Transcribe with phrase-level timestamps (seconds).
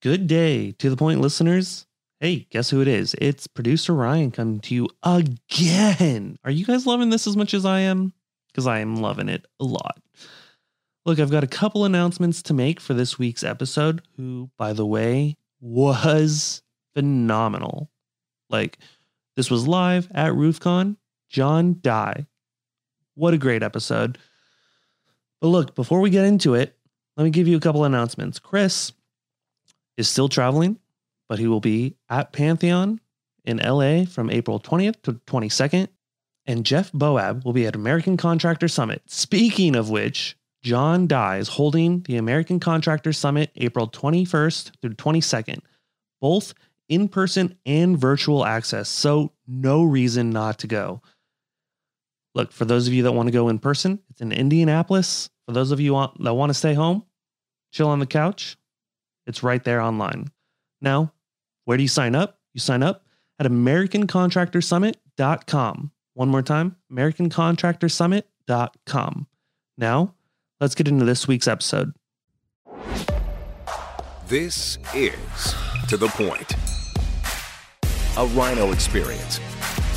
[0.00, 1.84] Good day to the point listeners.
[2.20, 3.16] Hey, guess who it is?
[3.20, 6.38] It's producer Ryan coming to you again.
[6.44, 8.12] Are you guys loving this as much as I am?
[8.46, 10.00] Because I am loving it a lot.
[11.04, 14.86] Look, I've got a couple announcements to make for this week's episode, who, by the
[14.86, 16.62] way, was
[16.94, 17.90] phenomenal.
[18.50, 18.78] Like,
[19.34, 20.96] this was live at RoofCon.
[21.28, 22.26] John Dye.
[23.16, 24.16] What a great episode.
[25.40, 26.76] But look, before we get into it,
[27.16, 28.38] let me give you a couple announcements.
[28.38, 28.92] Chris
[29.98, 30.78] is still traveling,
[31.28, 33.00] but he will be at Pantheon
[33.44, 35.88] in LA from April 20th to 22nd.
[36.46, 39.02] And Jeff Boab will be at American Contractor Summit.
[39.06, 45.60] Speaking of which, John Dye is holding the American Contractor Summit April 21st through 22nd,
[46.22, 46.54] both
[46.88, 48.88] in person and virtual access.
[48.88, 51.02] So, no reason not to go.
[52.34, 55.28] Look, for those of you that want to go in person, it's in Indianapolis.
[55.46, 57.04] For those of you that want to stay home,
[57.72, 58.56] chill on the couch,
[59.28, 60.32] it's right there online.
[60.80, 61.12] Now,
[61.66, 62.38] where do you sign up?
[62.54, 63.04] You sign up
[63.38, 65.92] at AmericanContractorSummit.com.
[66.14, 69.26] One more time, AmericanContractorSummit.com.
[69.76, 70.14] Now,
[70.60, 71.92] let's get into this week's episode.
[74.26, 75.54] This is
[75.88, 76.54] To The Point,
[78.16, 79.38] a Rhino experience.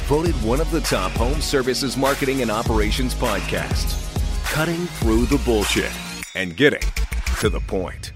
[0.07, 3.97] Voted one of the top home services marketing and operations podcasts.
[4.45, 5.91] Cutting through the bullshit
[6.35, 6.81] and getting
[7.39, 8.11] to the point.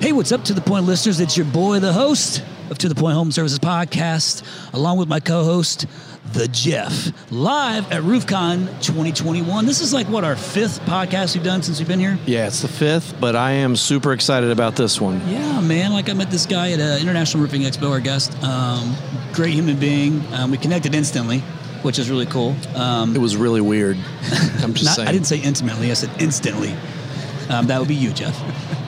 [0.00, 1.18] Hey, what's up to the point listeners?
[1.20, 5.18] It's your boy, the host of To the Point Home Services Podcast, along with my
[5.18, 5.86] co host,
[6.32, 9.66] the Jeff, live at RoofCon 2021.
[9.66, 12.16] This is like what our fifth podcast we've done since we've been here.
[12.26, 15.20] Yeah, it's the fifth, but I am super excited about this one.
[15.28, 15.92] Yeah, man.
[15.92, 18.40] Like I met this guy at uh, International Roofing Expo, our guest.
[18.44, 18.94] Um,
[19.32, 20.22] great human being.
[20.32, 21.40] Um, we connected instantly,
[21.82, 22.54] which is really cool.
[22.76, 23.96] Um, It was really weird.
[24.62, 25.08] I'm just not, saying.
[25.08, 25.90] I didn't say intimately.
[25.90, 26.76] I said instantly.
[27.48, 28.36] Um, that would be you, Jeff.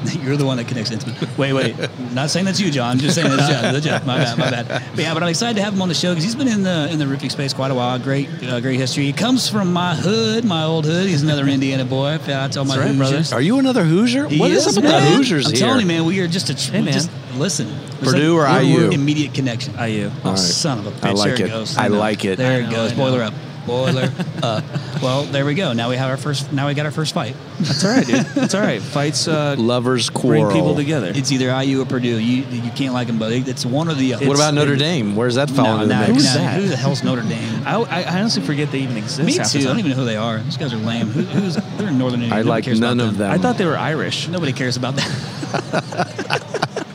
[0.22, 1.28] You're the one that connects intimately.
[1.36, 1.76] Wait, wait.
[2.12, 2.98] Not saying that's you, John.
[2.98, 3.62] Just saying that's Jeff.
[3.72, 4.06] That's Jeff.
[4.06, 4.38] My bad.
[4.38, 4.66] My bad.
[4.94, 6.62] But yeah, but I'm excited to have him on the show because he's been in
[6.62, 7.98] the in the roofing space quite a while.
[7.98, 9.04] Great, uh, great history.
[9.04, 11.06] He comes from my hood, my old hood.
[11.06, 12.18] He's another Indiana boy.
[12.22, 13.16] I tell my right, brother.
[13.16, 13.32] Hoosiers.
[13.32, 14.28] Are you another Hoosier?
[14.28, 15.04] He what is, up with man.
[15.04, 15.60] the Hoosiers I'm here?
[15.60, 16.04] telling you, man.
[16.06, 16.92] We are just a tr- Hey, man.
[16.94, 17.68] Just listen.
[17.68, 18.90] It's Purdue or we're- we're IU?
[18.90, 19.74] Immediate connection.
[19.78, 20.10] IU.
[20.24, 20.38] Oh, right.
[20.38, 21.04] son of a bitch.
[21.04, 21.50] I like there it.
[21.50, 21.76] goes.
[21.76, 21.98] I know.
[21.98, 22.36] like it.
[22.38, 22.92] There it goes.
[22.92, 22.96] I.
[22.96, 23.34] Boiler up.
[23.66, 24.12] Boiler
[24.42, 24.64] up.
[25.02, 25.72] Well, there we go.
[25.72, 26.52] Now we have our first.
[26.52, 27.36] Now we got our first fight.
[27.58, 28.26] That's all right, dude.
[28.26, 28.80] That's all right.
[28.80, 30.52] Fights uh, Lovers bring quarrel.
[30.52, 31.12] people together.
[31.14, 32.18] It's either IU or Purdue.
[32.18, 33.48] You you can't like them both.
[33.48, 34.26] It's one or the other.
[34.26, 35.14] What about Notre it- Dame?
[35.16, 36.12] Where's that no, falling no, in the no, mix?
[36.12, 36.60] Who's that?
[36.60, 37.62] Who the hell's Notre Dame?
[37.66, 39.26] I, I honestly forget they even exist.
[39.26, 39.60] Me too.
[39.60, 40.38] I don't even know who they are.
[40.38, 41.08] These guys are lame.
[41.08, 42.34] Who, who's they're in Northern Indiana.
[42.36, 43.30] I Nobody like cares none about of them.
[43.30, 44.28] I thought they were Irish.
[44.28, 45.06] Nobody cares about that.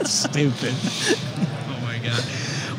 [0.05, 0.73] Stupid.
[1.67, 2.23] Oh my god.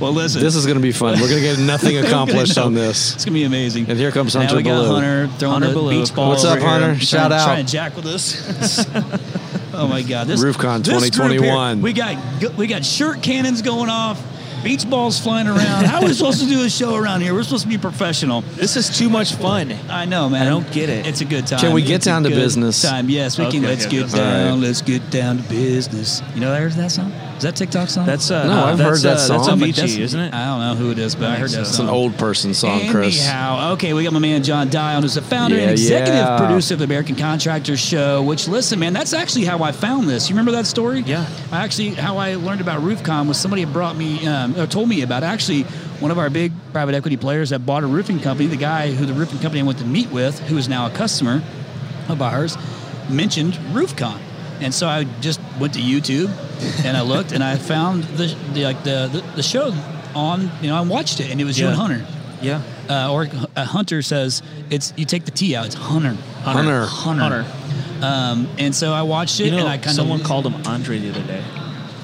[0.00, 0.42] Well, listen.
[0.42, 1.20] This is going to be fun.
[1.20, 3.14] We're going to get nothing accomplished on this.
[3.14, 3.88] It's gonna be amazing.
[3.88, 4.94] And here comes now Hunter we got Ballou.
[4.94, 6.00] Hunter throwing Hunter the Ballou.
[6.00, 6.28] beach ball.
[6.30, 6.86] What's over up, here, Hunter?
[6.88, 7.44] trying- Shout out.
[7.44, 8.86] Trying to jack with us.
[9.74, 10.26] oh my God!
[10.26, 11.76] This RoofCon this group 2021.
[11.76, 14.22] here, we got we got shirt cannons going off,
[14.62, 15.84] beach balls flying around.
[15.86, 17.32] How are we supposed to do a show around here?
[17.34, 18.42] We're supposed to be professional.
[18.42, 19.72] This is too much fun.
[19.88, 20.42] I know, man.
[20.46, 21.06] I don't get it.
[21.06, 21.60] It's a good time.
[21.60, 22.82] Can we get It's a down to good business?
[22.82, 23.62] Time, yes, we can.
[23.62, 24.46] Let's okay, get down.
[24.48, 24.62] All right.
[24.66, 26.22] Let's get down to business.
[26.34, 27.12] You know, there's that song.
[27.36, 28.06] Is that TikTok song?
[28.06, 29.58] That's uh, No, I've that's, heard that uh, That's song.
[29.60, 30.32] Avicii, isn't it?
[30.32, 31.86] I don't know who it is, but I heard that It's song.
[31.88, 33.20] an old person song, Chris.
[33.20, 36.38] Anyhow, okay, we got my man John Dye, who's the founder Yeah, and executive yeah.
[36.38, 38.22] producer of the American Contractors Show.
[38.22, 40.30] Which, listen, man, that's actually how I found this.
[40.30, 41.00] You remember that story?
[41.00, 41.26] Yeah.
[41.52, 44.88] I actually, how I learned about RoofCon was somebody had brought me, um, or told
[44.88, 45.22] me about.
[45.22, 45.26] it.
[45.26, 45.64] Actually,
[46.00, 49.04] one of our big private equity players that bought a roofing company, the guy who
[49.04, 51.42] the roofing company I went to meet with, who is now a customer
[52.08, 52.56] of ours,
[53.10, 54.20] mentioned RoofCon.
[54.60, 56.30] And so I just went to YouTube
[56.84, 59.72] and I looked and I found the, the like the, the the show
[60.14, 62.06] on you know I watched it and it was you and Hunter
[62.40, 62.62] Yeah.
[62.88, 65.66] uh, or uh, Hunter says it's you take the T out.
[65.66, 66.14] It's Hunter.
[66.42, 66.86] Hunter.
[66.86, 67.44] Hunter.
[68.02, 70.46] Um, and so I watched it, You know, and I kind of someone of called
[70.46, 71.42] him Andre the other day.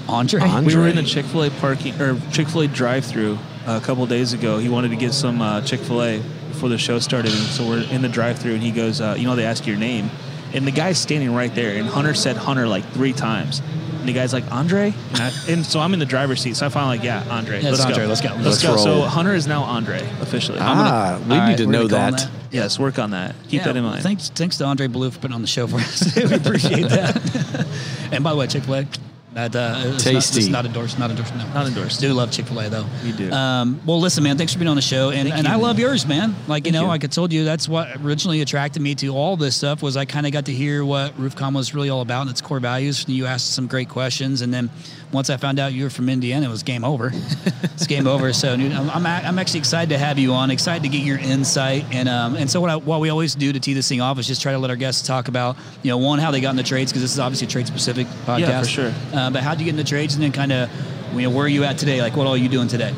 [0.09, 0.41] Andre.
[0.43, 0.75] Andre.
[0.75, 4.05] We were in the Chick Fil A parking or Chick Fil A drive-through a couple
[4.07, 4.59] days ago.
[4.59, 6.19] He wanted to get some uh, Chick Fil A
[6.49, 9.25] before the show started, and so we're in the drive-through, and he goes, uh, "You
[9.27, 10.11] know, they ask your name,"
[10.55, 13.61] and the guy's standing right there, and Hunter said Hunter like three times.
[14.01, 16.57] And the guy's like Andre, and, I, and so I'm in the driver's seat.
[16.57, 17.63] So I finally like, yeah, Andre.
[17.63, 18.09] Yeah, let's Andre, go.
[18.09, 18.31] let's go.
[18.31, 18.77] Let's, Let's go.
[18.77, 19.03] So.
[19.03, 20.59] Hunter is now Andre officially.
[20.59, 22.29] I'm gonna- Ah, we need right, to know gonna that.
[22.51, 23.37] yes, work on that.
[23.45, 24.03] Keep Yeah, that in mind.
[24.03, 26.17] Thanks, thanks to Andre Blue for putting on the show for us.
[26.17, 27.67] we appreciate that.
[28.11, 28.87] and by the way, Chick Fil A,
[29.35, 30.51] That uh, it's Not, Tasty.
[30.51, 30.99] not endorsed.
[30.99, 31.35] Not endorsed.
[31.35, 31.47] No.
[31.55, 32.01] Not endorsed.
[32.01, 32.85] Do love Chick Fil A though.
[33.03, 33.31] We do.
[33.33, 34.37] Um, well, listen, man.
[34.37, 35.63] Thanks for being on the show, and, Thank and you, I man.
[35.63, 36.37] love yours, man.
[36.49, 36.89] Like you Thank know, you.
[36.89, 39.83] like I told you, that's what originally attracted me to all this stuff.
[39.83, 42.43] Was I kind of got to hear what RoofCon was really all about and its
[42.43, 43.07] core values.
[43.07, 44.69] And you asked some great questions, and then
[45.13, 47.13] once I found out you were from Indiana, it was game over.
[47.63, 48.33] it's game over.
[48.33, 50.51] So I'm, I'm I'm actually excited to have you on.
[50.51, 53.53] Excited to get your insight, and um and so what I, what we always do
[53.53, 55.91] to tee this thing off is just try to let our guests talk about you
[55.91, 58.07] know one how they got in the trades because this is obviously a trade specific
[58.27, 58.39] podcast.
[58.39, 58.95] Yeah, for sure.
[59.13, 60.71] Uh, but how'd you get in the trades, and then kind of
[61.15, 62.01] you know where are you at today?
[62.01, 62.95] Like what all you doing today?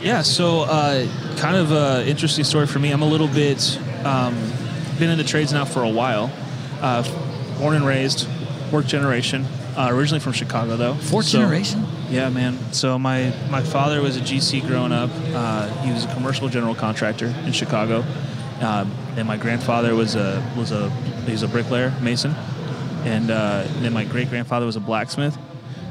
[0.00, 1.06] Yeah, so uh,
[1.36, 2.90] kind of a interesting story for me.
[2.90, 4.34] I'm a little bit um,
[4.98, 6.30] been in the trades now for a while.
[6.80, 7.02] Uh,
[7.58, 8.28] born and raised,
[8.70, 9.46] work generation.
[9.76, 10.94] Uh, originally from Chicago, though.
[10.94, 11.84] Fourth So- generation.
[12.10, 12.58] Yeah, man.
[12.72, 15.10] So my my father was a GC growing up.
[15.34, 18.04] Uh, he was a commercial general contractor in Chicago.
[18.60, 20.90] Um, and my grandfather was a was a
[21.26, 22.34] he's a bricklayer, mason.
[23.04, 25.36] And uh, then my great grandfather was a blacksmith.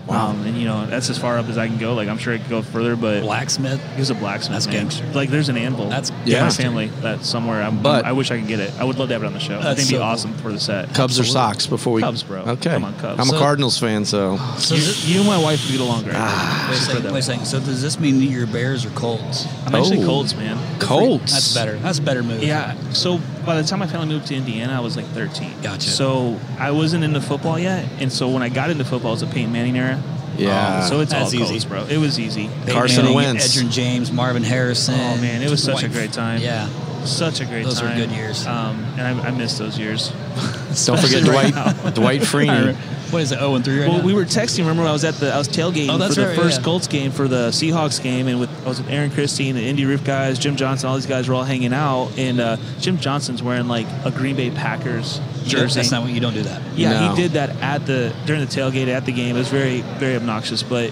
[0.05, 0.31] Wow.
[0.31, 1.93] Um, and you know that's as far up as I can go.
[1.93, 3.81] Like I'm sure I could go further, but Blacksmith.
[3.93, 4.53] he was a blacksmith.
[4.55, 4.75] That's man.
[4.75, 5.05] gangster.
[5.13, 5.87] Like there's an anvil.
[5.89, 6.87] That's in my family.
[6.87, 7.61] That's somewhere.
[7.63, 8.73] I'm, But- I wish I could get it.
[8.77, 9.59] I would love to have it on the show.
[9.59, 10.03] I think it'd be so cool.
[10.03, 10.87] awesome for the set.
[10.93, 11.31] Cubs or Absolutely.
[11.31, 12.01] Sox before we?
[12.01, 12.41] Cubs, bro.
[12.41, 12.71] Okay.
[12.71, 13.19] Come on, Cubs.
[13.21, 16.15] I'm So- a Cardinals fan, so So You, you and my wife get along great.
[16.15, 17.45] wait, a Just put it second, wait a second.
[17.45, 19.45] So does this mean that your Bears or Colts?
[19.65, 20.05] I'm actually Oh.
[20.05, 20.57] Colts, man.
[20.81, 21.31] Colts.
[21.31, 21.77] That's better.
[21.77, 22.43] That's a better move.
[22.43, 22.75] Yeah.
[22.91, 25.61] So by the time my family moved to Indiana, I was like 13.
[25.61, 25.89] Gotcha.
[25.89, 29.21] So I wasn't into football yet, and so when I got into football, it was
[29.23, 30.01] a Peyton Manning era.
[30.37, 30.79] Yeah.
[30.79, 31.51] Um, so it's That's all easy.
[31.51, 31.85] Colts, bro.
[31.85, 32.47] It was easy.
[32.47, 33.55] Peyton Carson Manning, Wentz.
[33.55, 34.95] Edgerrin James, Marvin Harrison.
[34.95, 36.41] Oh man, it was such a great time.
[36.41, 36.67] Yeah.
[37.05, 38.47] Such a great Those were good years.
[38.47, 40.09] Um, and I, I miss those years.
[40.09, 42.75] don't forget Especially right Dwight Dwight Freeney.
[43.13, 43.37] What is it?
[43.39, 44.05] Zero and three right Well, now?
[44.05, 44.59] we were texting.
[44.59, 46.65] Remember, I was at the I was tailgating Oh, that's for the right, first yeah.
[46.65, 49.63] Colts game for the Seahawks game, and with I was with Aaron Christie and the
[49.63, 52.97] Indy Roof guys, Jim Johnson, all these guys were all hanging out, and uh, Jim
[52.97, 55.75] Johnson's wearing like a Green Bay Packers jersey.
[55.79, 56.61] That's not what you don't do that.
[56.75, 57.15] yeah, No.
[57.15, 59.35] he did that at the during the tailgate at the game.
[59.35, 60.85] It was very very obnoxious, but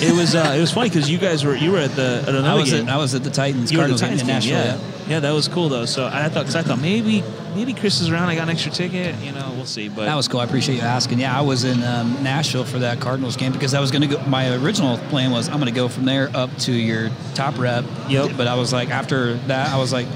[0.00, 2.28] it was uh, it was funny because you guys were you were at the at
[2.30, 2.88] another I was game.
[2.88, 4.88] at, I was at the Titans you were the Cardinals game Titans in game, Nashville.
[5.06, 5.08] yeah.
[5.14, 5.84] yeah, that was cool though.
[5.86, 7.22] So I thought because I thought maybe
[7.58, 8.28] maybe Chris is around.
[8.28, 9.16] I got an extra ticket.
[9.16, 9.88] You know, we'll see.
[9.88, 10.38] But That was cool.
[10.40, 11.18] I appreciate you asking.
[11.18, 14.16] Yeah, I was in um, Nashville for that Cardinals game because I was going to
[14.16, 14.22] go.
[14.26, 17.84] My original plan was I'm going to go from there up to your top rep.
[18.08, 18.36] Yep.
[18.36, 20.06] But I was like, after that, I was like,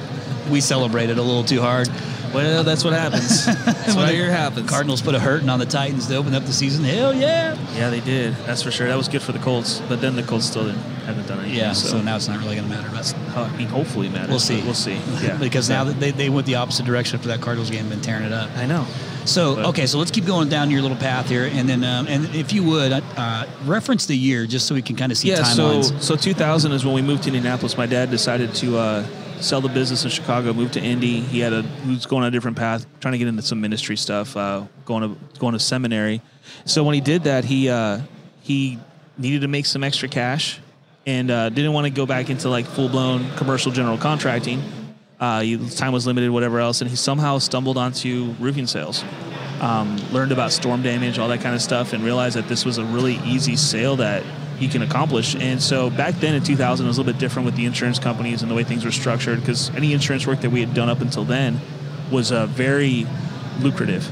[0.50, 1.88] we celebrated a little too hard.
[2.34, 3.44] Well, that's what happens.
[3.64, 4.68] that's what I hear happens.
[4.68, 6.84] Cardinals put a hurting on the Titans to open up the season.
[6.84, 7.56] Hell yeah.
[7.74, 8.34] Yeah, they did.
[8.46, 8.88] That's for sure.
[8.88, 11.58] That was good for the Colts, but then the Colts still didn't, haven't done anything.
[11.58, 11.72] Yeah.
[11.72, 12.88] so, So, now it's not really going to matter.
[12.92, 14.30] But I mean, hopefully, it matters.
[14.30, 14.62] we'll see.
[14.62, 14.98] We'll see.
[15.22, 18.00] Yeah, because now that they, they went the opposite direction after that Cardinals game, been
[18.00, 18.50] tearing it up.
[18.56, 18.86] I know.
[19.24, 22.08] So But- okay, so let's keep going down your little path here, and then um,
[22.08, 25.28] and if you would uh, reference the year just so we can kind of see
[25.28, 25.44] Yeah.
[25.44, 26.02] So timelines.
[26.02, 27.76] so 2000 is when we moved to Indianapolis.
[27.76, 29.06] My dad decided to uh,
[29.42, 31.20] sell the business in Chicago, move to Indy.
[31.20, 33.96] He had a was going on a different path, trying to get into some ministry
[33.96, 36.20] stuff, uh, going to going to seminary.
[36.64, 38.00] So when he did that, he uh,
[38.40, 38.78] he
[39.18, 40.60] needed to make some extra cash
[41.06, 44.62] and uh, didn't want to go back into like full blown commercial general contracting.
[45.20, 49.04] Uh, he, time was limited, whatever else, and he somehow stumbled onto roofing sales.
[49.60, 52.78] Um, learned about storm damage, all that kind of stuff, and realized that this was
[52.78, 54.24] a really easy sale that
[54.62, 55.34] he can accomplish.
[55.34, 57.98] And so back then in 2000, it was a little bit different with the insurance
[57.98, 60.88] companies and the way things were structured because any insurance work that we had done
[60.88, 61.60] up until then
[62.12, 63.06] was uh, very
[63.58, 64.08] lucrative.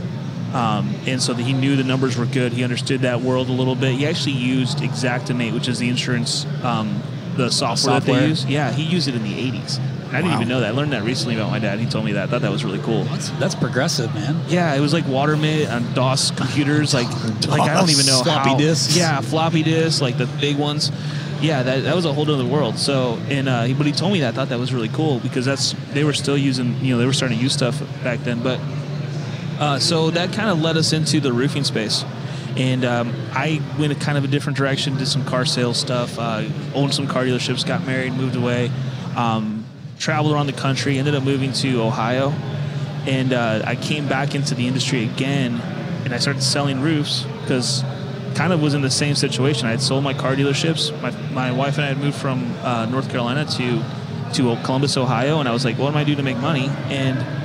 [0.54, 2.52] Um, and so that he knew the numbers were good.
[2.52, 3.94] He understood that world a little bit.
[3.94, 7.00] He actually used Xactimate, which is the insurance, um,
[7.36, 8.44] the software, that they use.
[8.44, 9.78] Yeah, he used it in the 80s.
[10.12, 10.36] I didn't Wow.
[10.38, 10.68] even know that.
[10.68, 11.78] I learned that recently about my dad.
[11.78, 12.24] He told me that.
[12.24, 13.04] I thought that was really cool.
[13.04, 14.40] that's that's progressive, man.
[14.48, 17.06] Yeah, it was like WaterMit on DOS computers, like
[17.48, 18.56] like I don't even know Floppy how.
[18.56, 18.96] disks?
[18.96, 20.90] Yeah, floppy disks, like the big ones.
[21.40, 22.76] Yeah, that, that was a whole other world.
[22.78, 24.34] So, and uh, he- but he told me that.
[24.34, 27.06] I thought that was really cool because that's they were still using, you know, they
[27.06, 28.42] were starting to use stuff back then.
[28.42, 28.58] But
[29.60, 32.04] uh, so that kind of led us into the roofing space.
[32.60, 36.18] And um, I went a kind of a different direction, did some car sales stuff,
[36.18, 36.44] uh,
[36.74, 38.70] owned some car dealerships, got married, moved away,
[39.16, 39.64] um,
[39.98, 42.34] traveled around the country, ended up moving to Ohio.
[43.06, 45.58] And uh, I came back into the industry again
[46.04, 47.82] and I started selling roofs because
[48.34, 49.66] kind of was in the same situation.
[49.66, 50.92] I had sold my car dealerships.
[51.00, 53.82] My, my wife and I had moved from uh, North Carolina to,
[54.34, 55.40] to Columbus, Ohio.
[55.40, 56.68] And I was like, what am I do to make money?
[56.90, 57.39] And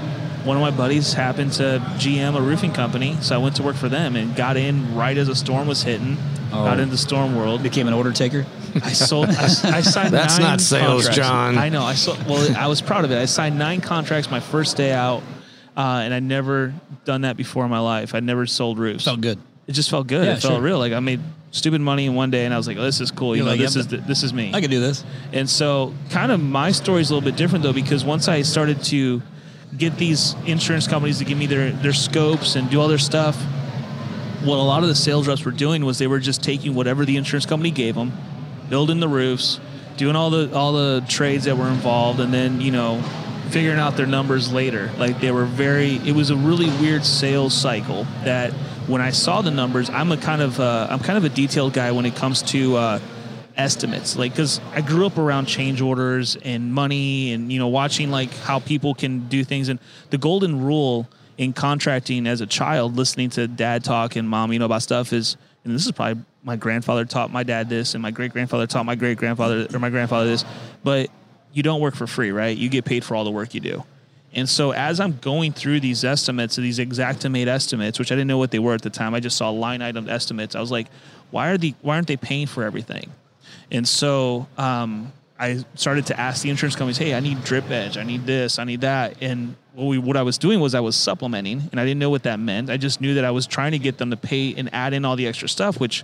[0.46, 3.76] one of my buddies happened to GM a roofing company, so I went to work
[3.76, 6.18] for them and got in right as a storm was hitting.
[6.52, 6.64] Oh.
[6.64, 7.64] Got into the storm world.
[7.64, 8.46] Became an order taker.
[8.76, 9.30] I sold.
[9.30, 10.14] I, I signed.
[10.14, 11.16] That's nine not sales, contracts.
[11.16, 11.58] John.
[11.58, 11.84] I know.
[11.84, 12.26] I sold.
[12.28, 13.18] Well, I was proud of it.
[13.18, 15.24] I signed nine contracts my first day out,
[15.76, 16.74] uh, and I'd never
[17.04, 18.14] done that before in my life.
[18.14, 19.06] I'd never sold roofs.
[19.06, 19.40] Felt good.
[19.68, 20.26] It just felt good.
[20.26, 20.62] Yeah, it felt sure.
[20.62, 20.78] real.
[20.78, 21.22] Like I made
[21.52, 23.46] stupid money in one day, and I was like, oh, "This is cool." You You're
[23.46, 24.52] know, like, this yep, is the, this is me.
[24.54, 25.04] I can do this.
[25.34, 28.44] And so, kind of my story is a little bit different though, because once I
[28.44, 29.22] started to
[29.78, 33.36] get these insurance companies to give me their their scopes and do all their stuff,
[34.44, 37.06] what a lot of the sales reps were doing was they were just taking whatever
[37.06, 38.14] the insurance company gave them,
[38.70, 39.60] building the roofs,
[39.98, 43.02] doing all the all the trades that were involved, and then you know
[43.50, 44.92] figuring out their numbers later.
[44.98, 45.96] Like they were very.
[45.98, 48.52] It was a really weird sales cycle that
[48.88, 51.74] when I saw the numbers, I'm a kind of uh, I'm kind of a detailed
[51.74, 52.76] guy when it comes to.
[52.76, 53.00] Uh,
[53.58, 54.18] estimates.
[54.18, 58.34] Like because i grew up around change orders and money and you know watching like
[58.40, 59.70] how people can do things.
[59.70, 61.08] And the golden rule
[61.38, 65.12] in contracting as a child listening to dad talk and mom you know about stuff
[65.12, 68.68] is and this is probably my grandfather taught my dad this and my great grandfather
[68.68, 70.46] taught my great grandfather or my grandfather this
[70.84, 71.10] but
[71.52, 72.58] you don't work for free right?
[72.58, 73.84] You get paid for all the work you do.
[74.34, 78.38] And so as i'm going through these estimates these Xactimate estimates which i didn't know
[78.38, 80.88] what they were at the time i just saw line item estimates i was like
[81.32, 83.10] why are the why aren't they paying for everything
[83.72, 87.98] and so um, I started to ask the insurance companies, "Hey, I need drip edge,
[87.98, 90.80] I need this, I need that." And what we what I was doing was I
[90.80, 92.70] was supplementing, and I didn't know what that meant.
[92.70, 95.04] I just knew that I was trying to get them to pay and add in
[95.06, 96.04] all the extra stuff, which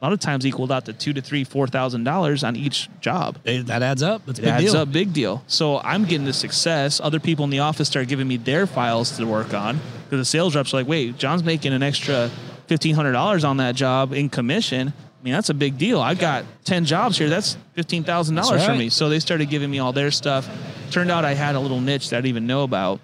[0.00, 2.88] a lot of times equaled out to two to three, four thousand dollars on each
[3.00, 3.38] job.
[3.44, 4.24] Hey, that adds up.
[4.26, 4.76] That's a It big adds deal.
[4.76, 5.42] up, big deal.
[5.48, 7.00] So I'm getting the success.
[7.02, 10.24] Other people in the office start giving me their files to work on because the
[10.24, 12.30] sales reps are like, "Wait, John's making an extra
[12.68, 16.00] fifteen hundred dollars on that job in commission." I mean, that's a big deal.
[16.00, 17.28] I've got ten jobs here.
[17.28, 18.88] That's fifteen thousand dollars That's for me.
[18.88, 20.48] So they started giving me all their stuff.
[20.90, 23.00] Turned out I had a little niche that I didn't even know about.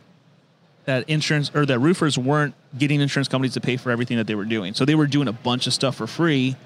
[0.84, 4.34] That insurance or that roofers weren't getting insurance companies to pay for everything that they
[4.34, 4.74] were doing.
[4.74, 6.56] So they were doing a bunch of stuff for free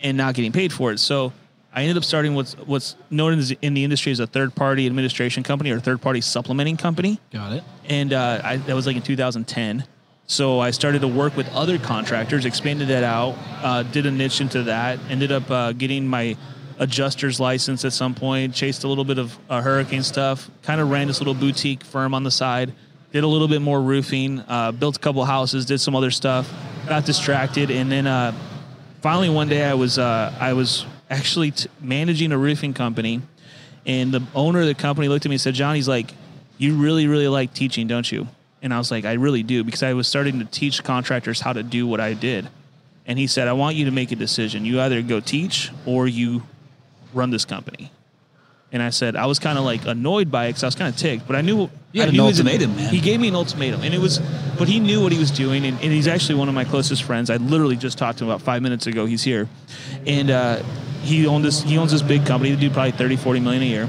[0.00, 0.98] and not getting paid for it.
[0.98, 1.32] So
[1.72, 4.84] I ended up starting what's what's known as, in the industry as a third party
[4.86, 7.64] administration company or third party supplementing company, Got it.
[7.88, 9.84] and uh, I, that was like in 2010.
[10.26, 14.40] So I started to work with other contractors, expanded that out, uh, did a niche
[14.40, 16.36] into that, ended up uh, getting my
[16.78, 20.90] adjuster's license at some point, chased a little bit of uh, hurricane stuff, kind of
[20.90, 22.72] ran this little boutique firm on the side,
[23.12, 26.50] did a little bit more roofing, uh, built a couple houses, did some other stuff,
[26.88, 28.32] got distracted, and then uh,
[29.02, 33.20] finally one day I was uh, I was actually t- managing a roofing company,
[33.84, 36.14] and the owner of the company looked at me and said, "John, he's like,
[36.56, 38.28] you really really like teaching, don't you?"
[38.62, 41.52] And I was like, "I really do," because I was starting to teach contractors how
[41.52, 42.48] to do what I did.
[43.06, 44.64] And he said, "I want you to make a decision.
[44.64, 46.42] You either go teach or you
[47.12, 47.90] run this company."
[48.74, 50.88] And I said, I was kind of like annoyed by it because I was kind
[50.88, 51.68] of ticked, but I knew.
[51.94, 52.88] Had I an knew he was- ultimatum, man.
[52.94, 54.18] He gave me an ultimatum, and it was,
[54.58, 57.02] but he knew what he was doing, and, and he's actually one of my closest
[57.02, 57.28] friends.
[57.28, 59.04] I literally just talked to him about five minutes ago.
[59.04, 59.46] He's here,
[60.06, 60.62] and uh,
[61.02, 61.60] he owned this.
[61.62, 62.54] He owns this big company.
[62.54, 63.88] They do probably 30, 40 million a year,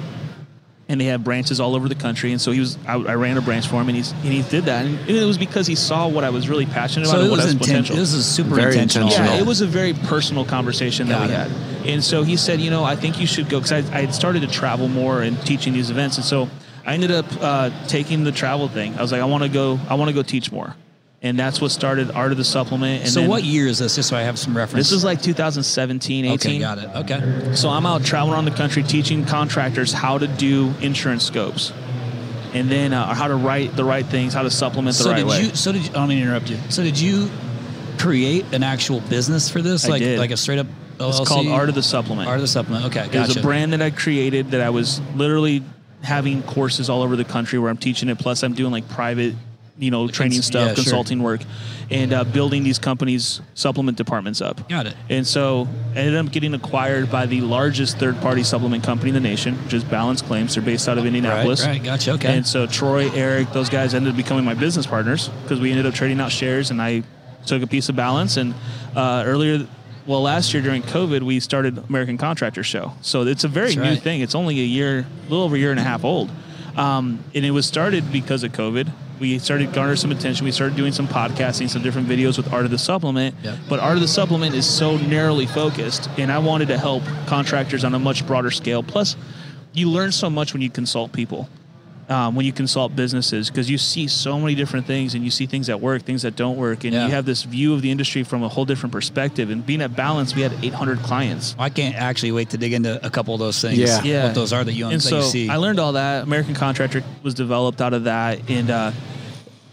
[0.89, 2.31] and they have branches all over the country.
[2.31, 2.77] And so he was.
[2.85, 5.25] I, I ran a branch for him, and he's and he did that, and it
[5.25, 7.45] was because he saw what I was really passionate about So and it what was
[7.45, 7.95] has inten- potential.
[7.95, 9.07] This is super Very intentional.
[9.07, 9.35] intentional.
[9.35, 11.37] Yeah, it was a very personal conversation that Got we it.
[11.37, 11.87] had.
[11.87, 14.13] And so he said, you know, I think you should go because I, I had
[14.15, 16.17] started to travel more and teaching these events.
[16.17, 16.49] And so
[16.85, 18.95] I ended up uh, taking the travel thing.
[18.95, 20.75] I was like, I want to go, I want to go teach more.
[21.23, 23.03] And that's what started Art of the Supplement.
[23.03, 23.95] And So what year is this?
[23.95, 24.89] Just so I have some reference.
[24.89, 26.35] This is like 2017, 18.
[26.35, 26.89] Okay, got it.
[27.11, 27.55] Okay.
[27.55, 31.71] So I'm out traveling around the country teaching contractors how to do insurance scopes.
[32.53, 35.15] And then uh, how to write the right things, how to supplement the So right
[35.17, 35.41] did way.
[35.43, 35.55] you?
[35.55, 36.57] So did you, I don't mean to interrupt you.
[36.69, 37.29] So did you
[37.97, 39.85] create an actual business for this?
[39.85, 40.19] I like did.
[40.19, 41.19] like a straight up LLC?
[41.21, 42.27] it's called Art of the Supplement.
[42.27, 42.85] Art of the Supplement.
[42.87, 43.17] Okay, gotcha.
[43.17, 45.63] It was a brand that I created that I was literally
[46.03, 48.19] having courses all over the country where I'm teaching it.
[48.19, 49.35] Plus, I'm doing like private,
[49.77, 50.83] you know, training Cons- stuff, yeah, sure.
[50.83, 51.41] consulting work,
[51.89, 54.69] and uh, building these companies' supplement departments up.
[54.69, 54.95] Got it.
[55.09, 59.19] And so I ended up getting acquired by the largest third-party supplement company in the
[59.19, 60.53] nation, which is Balance Claims.
[60.53, 61.61] They're based out of Indianapolis.
[61.61, 62.37] Right, right, gotcha, okay.
[62.37, 65.87] And so Troy, Eric, those guys ended up becoming my business partners because we ended
[65.87, 67.03] up trading out shares, and I
[67.47, 68.37] took a piece of Balance.
[68.37, 68.53] And
[68.95, 69.67] uh, earlier,
[70.05, 72.93] well, last year during COVID, we started American Contractor Show.
[73.01, 73.99] So it's a very That's new right.
[74.01, 74.21] thing.
[74.21, 76.29] It's only a year, a little over a year and a half old,
[76.77, 78.91] um, and it was started because of COVID.
[79.23, 80.43] We started garner some attention.
[80.43, 83.33] We started doing some podcasting, some different videos with Art of the Supplement.
[83.41, 83.57] Yep.
[83.69, 87.85] But Art of the Supplement is so narrowly focused, and I wanted to help contractors
[87.85, 88.83] on a much broader scale.
[88.83, 89.15] Plus,
[89.71, 91.47] you learn so much when you consult people,
[92.09, 95.45] um, when you consult businesses, because you see so many different things, and you see
[95.45, 97.05] things that work, things that don't work, and Yeah.
[97.05, 99.49] you have this view of the industry from a whole different perspective.
[99.49, 101.55] And being at Balance, we had 800 clients.
[101.57, 103.77] I can't actually wait to dig into a couple of those things.
[103.77, 104.01] Yeah.
[104.03, 104.25] Yeah.
[104.25, 105.49] What those are that you, and so you see.
[105.49, 106.23] I learned all that.
[106.23, 108.91] American Contractor was developed out of that, and uh,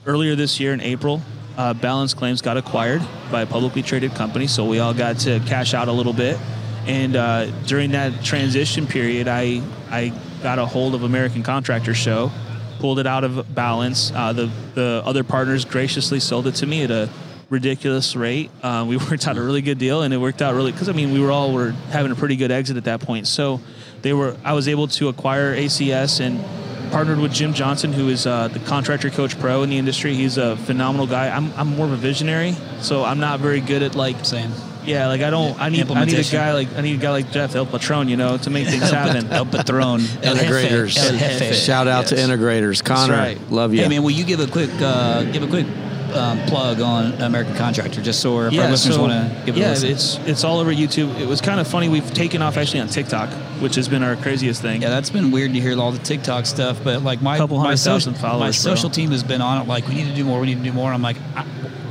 [0.06, 1.20] earlier this year in April,
[1.58, 5.40] uh, Balance Claims got acquired by a publicly traded company, so we all got to
[5.46, 6.38] cash out a little bit.
[6.87, 12.30] And uh, during that transition period, I I got a hold of American Contractor Show,
[12.78, 14.12] pulled it out of Balance.
[14.14, 17.09] Uh, the the other partners graciously sold it to me at a
[17.49, 18.50] ridiculous rate.
[18.62, 20.92] Uh, we worked out a really good deal, and it worked out really because I
[20.92, 23.26] mean we were all were having a pretty good exit at that point.
[23.26, 23.61] So
[24.02, 26.42] they were I was able to acquire ACS and
[26.90, 30.14] partnered with Jim Johnson, who is uh, the contractor coach pro in the industry.
[30.14, 31.28] He's a phenomenal guy.
[31.28, 34.50] I'm, I'm more of a visionary, so I'm not very good at like Same.
[34.84, 35.58] Yeah, like I don't.
[35.60, 38.08] I need I need a guy like I need a guy like Jeff El Patron,
[38.08, 39.30] you know, to make things happen.
[39.30, 40.00] El Patron.
[40.22, 40.46] El Jefe.
[40.46, 40.96] Integrators.
[40.96, 41.54] El Jefe.
[41.54, 42.84] Shout out to integrators.
[42.84, 43.50] Connor, right.
[43.50, 43.82] love you.
[43.82, 45.66] Hey man, will you give a quick uh, give a quick
[46.14, 49.60] um, plug on American Contractor, just so our, if our listeners want to give it
[49.60, 49.90] yeah, a listen?
[49.90, 51.18] it's it's all over YouTube.
[51.18, 51.88] It was kind of funny.
[51.88, 54.82] We've taken off actually on TikTok, which has been our craziest thing.
[54.82, 57.64] Yeah, that's been weird to hear all the TikTok stuff, but like my Couple my,
[57.64, 58.75] hundred social, followers, my bro.
[58.76, 59.68] social team has been on it.
[59.68, 60.40] Like we need to do more.
[60.40, 60.92] We need to do more.
[60.92, 61.46] I'm like, I,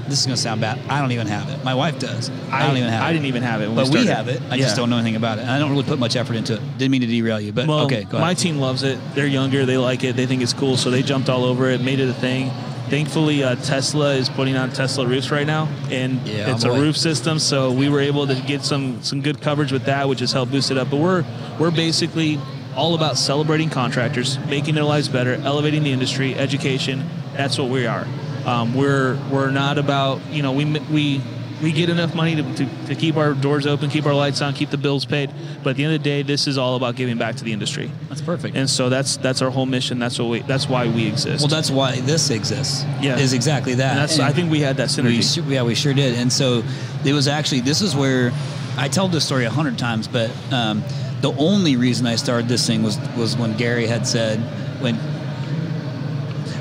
[0.10, 0.80] this is gonna sound bad.
[0.89, 1.63] I don't even have it.
[1.63, 2.30] My wife does.
[2.51, 3.13] I, don't even have I it.
[3.13, 3.68] didn't even have it.
[3.68, 4.42] When but we, we, have it.
[4.50, 5.42] I just don't know anything about it.
[5.42, 6.78] And I don't really put much effort into it.
[6.78, 9.00] Didn't mean to derail you, but Well, okay, go my team loves it.
[9.16, 9.66] They're younger.
[9.66, 10.16] They like it.
[10.16, 10.78] They think it's cool.
[10.78, 12.51] So they jumped all over it, made it a thing.
[12.89, 16.80] Thankfully, uh, Tesla is putting on Tesla roofs right now, and Yeah, it's I'm a
[16.80, 17.38] roof system.
[17.38, 20.51] So we were able to get some some good coverage with that, which has helped
[20.51, 20.89] boost it up.
[20.89, 21.24] But we're
[21.60, 22.39] we're basically
[22.75, 27.08] all about celebrating contractors, making their lives better, elevating the industry, education.
[27.34, 28.08] That's what we are.
[28.46, 31.22] Um, we're we're not about you know we we
[31.62, 34.53] we get enough money to, to, to keep our doors open, keep our lights on,
[34.53, 35.29] keep the bills paid.
[35.62, 37.51] But at the end of the day, this is all about giving back to the
[37.51, 37.91] industry.
[38.08, 38.55] That's perfect.
[38.55, 40.00] And so that's that's our whole mission.
[40.00, 40.39] That's what we.
[40.39, 41.41] That's why we exist.
[41.41, 42.86] well, that's why this exists.
[43.01, 43.17] Yeah.
[43.17, 43.91] is exactly that.
[43.91, 44.19] And that's.
[44.19, 45.17] I think we had that synergy.
[45.17, 46.15] We, su- yeah, we sure did.
[46.15, 46.63] And so
[47.05, 48.31] it was actually, this is where
[48.77, 50.84] I tell this story a hundred times, but um,
[51.22, 54.39] the only reason I started this thing was, was when Gary had said,
[54.81, 54.96] when,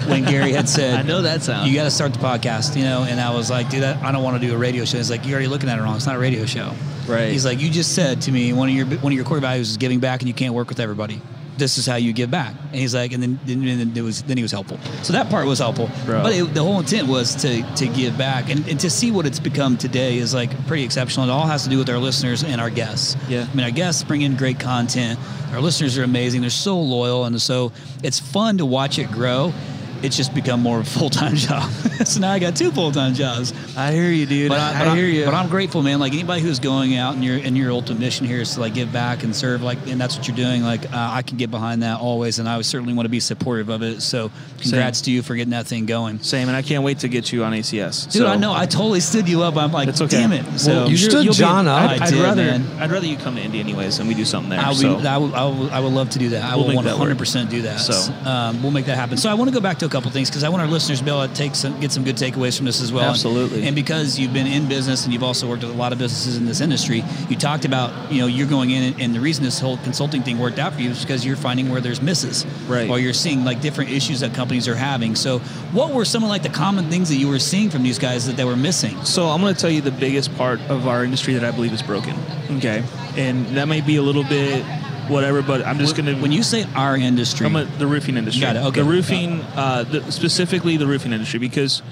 [0.08, 1.68] when Gary had said, I know that sound.
[1.68, 3.04] You got to start the podcast, you know?
[3.04, 4.96] And I was like, dude, I, I don't want to do a radio show.
[4.96, 5.96] He's like, you're already looking at it wrong.
[5.96, 6.72] It's not a radio show.
[7.06, 7.30] Right.
[7.30, 9.70] He's like, you just said to me, one of your, one of your core values
[9.70, 11.20] is giving back and you can't work with everybody.
[11.56, 12.54] This is how you give back.
[12.70, 14.78] And he's like, and then, then, it was, then he was helpful.
[15.02, 15.90] So that part was helpful.
[16.06, 16.22] Bro.
[16.22, 19.26] But it, the whole intent was to to give back and, and to see what
[19.26, 21.28] it's become today is like pretty exceptional.
[21.28, 23.16] It all has to do with our listeners and our guests.
[23.28, 23.48] Yeah.
[23.50, 25.18] I mean, our guests bring in great content.
[25.52, 26.42] Our listeners are amazing.
[26.42, 27.72] They're so loyal, and so
[28.04, 29.52] it's fun to watch it grow.
[30.02, 31.70] It's just become more of a full time job.
[32.04, 33.52] so now I got two full time jobs.
[33.76, 34.48] I hear you, dude.
[34.50, 35.24] But, I, I, hear I'm, you.
[35.24, 35.98] but I'm grateful, man.
[35.98, 38.74] Like anybody who's going out and your and your ultimate mission here is to like
[38.74, 40.62] give back and serve, like, and that's what you're doing.
[40.62, 43.20] Like, uh, I can get behind that always, and I would certainly want to be
[43.20, 44.00] supportive of it.
[44.02, 46.20] So, congrats to you for getting that thing going.
[46.20, 48.04] Same, and I can't wait to get you on ACS.
[48.04, 48.52] Dude, So- I know.
[48.52, 49.56] I totally stood you up.
[49.56, 50.18] I'm like, It's okay.
[50.18, 50.58] damn it.
[50.60, 51.90] So Well, you stood be- John up.
[51.90, 52.42] I'd, I I'd did, rather.
[52.44, 52.66] man.
[52.80, 54.60] I'd rather you come to Indy anyways, and we do something there.
[54.60, 54.98] I'll be, so.
[54.98, 56.44] I, will, I, will, I would love to do that.
[56.44, 57.80] I We'll will make 100% do that.
[57.80, 58.12] So.
[58.28, 59.16] um, we'll make that happen.
[59.16, 60.98] So I want to go back to a couple things because I want our listeners
[61.00, 63.10] to be able to take some, get some good takeaways from this as well.
[63.10, 63.66] Absolutely.
[63.66, 66.36] And, because you've been in business and you've also worked with a lot of businesses
[66.36, 69.44] in this industry, you talked about you know you're going in and, and the reason
[69.44, 72.44] this whole consulting thing worked out for you is because you're finding where there's misses,
[72.66, 72.90] Right.
[72.90, 75.14] Or you're seeing like different issues that companies are having.
[75.14, 75.38] So
[75.72, 78.26] what were some of like the common things that you were seeing from these guys
[78.26, 79.04] that they were missing?
[79.04, 81.72] So I'm going to tell you the biggest part of our industry that I believe
[81.72, 82.14] is broken.
[82.50, 82.82] Okay,
[83.16, 84.64] and that may be a little bit
[85.08, 88.16] whatever, but I'm just going to When you say our industry, I'm a, the roofing
[88.16, 88.42] industry.
[88.42, 88.80] Got it, okay.
[88.82, 91.82] The roofing, uh, the, specifically the roofing industry, because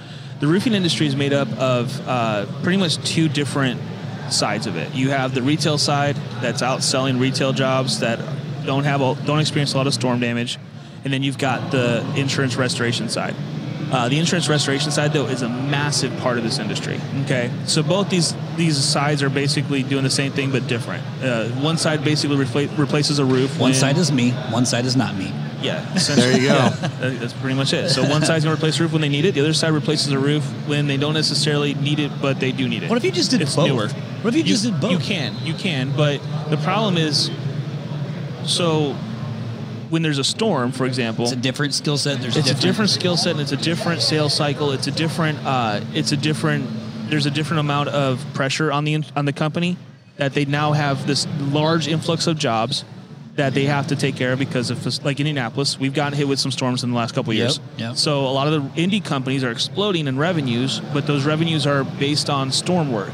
[0.40, 3.81] the roofing industry is made up of uh, pretty much two different
[4.31, 4.94] sides of it.
[4.94, 8.18] You have the retail side that's out selling retail jobs that
[8.64, 10.59] don't have a, don't experience a lot of storm damage,
[11.05, 13.35] and then you've got the insurance restoration side.
[13.90, 17.01] Uh, the insurance restoration side, though, is a massive part of this industry.
[17.25, 21.05] Okay, so both these these sides are basically doing the same thing but different.
[21.22, 23.53] Uh, one side basically repla- replaces a roof.
[23.59, 25.33] one when- side is me, one side is not me.
[25.62, 25.85] yeah.
[26.14, 26.55] There you go.
[26.55, 27.90] Yeah, that- that's pretty much it.
[27.90, 29.35] So one side's gonna replace the roof when they need it.
[29.35, 32.66] The other side replaces a roof when they don't necessarily need it, but they do
[32.68, 32.90] need it.
[32.90, 33.68] What if you just did it's both?
[33.68, 33.88] newer?
[34.22, 34.90] What if you just did both?
[34.90, 36.20] You can, you can, but
[36.51, 37.31] the problem is,
[38.44, 38.96] so
[39.90, 42.20] when there's a storm, for example, It's a different skill set.
[42.20, 44.70] There's it's a different skill set and it's a different sales cycle.
[44.72, 45.38] It's a different.
[45.44, 46.66] Uh, it's a different.
[47.11, 49.77] There's a different amount of pressure on the on the company
[50.16, 52.85] that they now have this large influx of jobs
[53.37, 56.27] that they have to take care of because of this- like Indianapolis, we've gotten hit
[56.27, 57.61] with some storms in the last couple of Yep, years.
[57.77, 57.96] yep.
[57.99, 61.85] So a lot of the Indy companies are exploding in revenues, but those revenues are
[61.85, 63.12] based on storm work.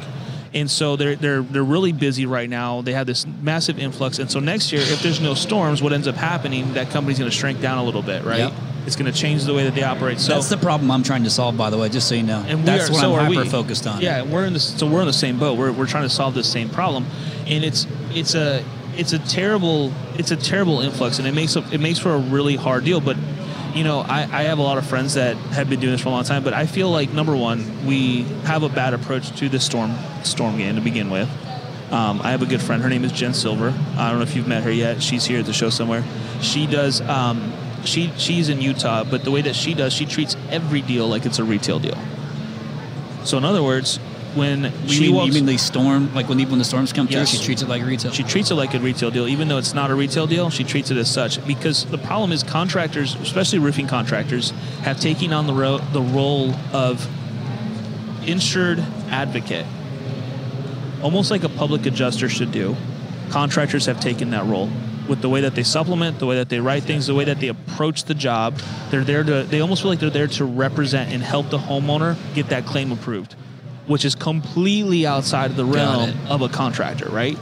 [0.54, 2.82] And so they're they're they're really busy right now.
[2.82, 6.06] They have this massive influx, and so next year, if there's no storms, what ends
[6.06, 6.74] up happening?
[6.74, 8.38] That company's going to shrink down a little bit, right?
[8.38, 8.52] Yep.
[8.86, 10.18] It's going to change the way that they operate.
[10.18, 12.44] So That's the problem I'm trying to solve, by the way, just so you know.
[12.46, 14.02] and That's are, what so I'm hyper focused on.
[14.02, 15.56] Yeah, we're in the so we're in the same boat.
[15.56, 17.06] We're, we're trying to solve this same problem,
[17.46, 18.64] and it's it's a
[18.96, 22.18] it's a terrible it's a terrible influx, and it makes a, it makes for a
[22.18, 23.00] really hard deal.
[23.00, 23.16] But
[23.74, 26.08] you know, I, I have a lot of friends that have been doing this for
[26.08, 29.48] a long time, but I feel like number one, we have a bad approach to
[29.48, 31.28] the storm storm game to begin with.
[31.90, 32.82] Um, I have a good friend.
[32.82, 33.74] Her name is Jen Silver.
[33.96, 35.02] I don't know if you've met her yet.
[35.02, 36.04] She's here at the show somewhere.
[36.40, 37.00] She does.
[37.02, 37.52] Um,
[37.84, 41.26] she she's in Utah, but the way that she does, she treats every deal like
[41.26, 41.98] it's a retail deal.
[43.24, 43.98] So in other words,
[44.34, 46.92] when You she mean, walks, you mean the storm, like when the, when the storms
[46.92, 47.30] come Yes.
[47.30, 48.12] through, she treats it like retail.
[48.12, 50.50] she treats it like a retail deal, even though it's not a retail deal.
[50.50, 54.50] She treats it as such because the problem is contractors, especially roofing contractors,
[54.82, 57.06] have taken on the ro- the role of
[58.26, 58.78] insured
[59.10, 59.66] advocate,
[61.02, 62.76] almost like a public adjuster should do.
[63.30, 64.68] Contractors have taken that role
[65.08, 67.40] with the way that they supplement, the way that they write things, the way that
[67.40, 68.56] they approach the job.
[68.90, 69.42] They're there to.
[69.42, 72.92] They almost feel like they're there to represent and help the homeowner get that claim
[72.92, 73.34] approved,
[73.86, 77.38] which is completely outside of the realm of a contractor, right?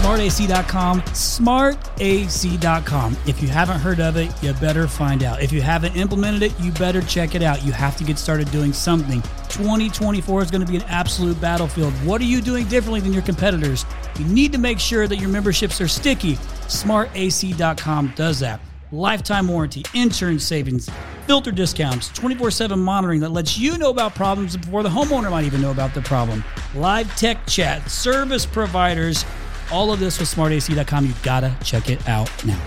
[0.00, 5.42] smartac.com smartac.com if you haven't heard of it you better find out.
[5.42, 7.62] If you haven't implemented it you better check it out.
[7.64, 9.20] You have to get started doing something.
[9.48, 11.92] 2024 is going to be an absolute battlefield.
[12.06, 13.84] What are you doing differently than your competitors?
[14.18, 16.36] You need to make sure that your memberships are sticky.
[16.66, 18.60] Smartac.com does that
[18.92, 20.90] lifetime warranty insurance savings
[21.26, 25.60] filter discounts 24-7 monitoring that lets you know about problems before the homeowner might even
[25.60, 26.42] know about the problem
[26.74, 29.24] live tech chat service providers
[29.70, 31.06] all of this with smartac.com.
[31.06, 32.60] You gotta check it out now.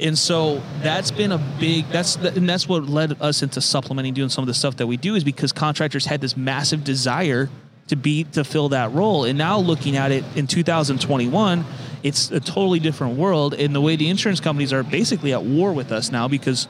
[0.00, 4.28] And so that's been a big that's and that's what led us into supplementing doing
[4.28, 7.48] some of the stuff that we do is because contractors had this massive desire
[7.88, 9.24] to be to fill that role.
[9.24, 11.64] And now looking at it in 2021,
[12.02, 15.72] it's a totally different world and the way the insurance companies are basically at war
[15.72, 16.68] with us now because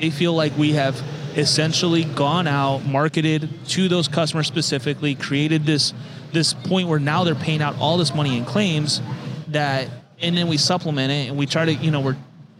[0.00, 1.00] they feel like we have
[1.36, 5.92] essentially gone out, marketed to those customers specifically, created this
[6.32, 9.00] this point where now they're paying out all this money in claims
[9.48, 9.88] that
[10.20, 12.16] and then we supplement it and we try to, you know, we're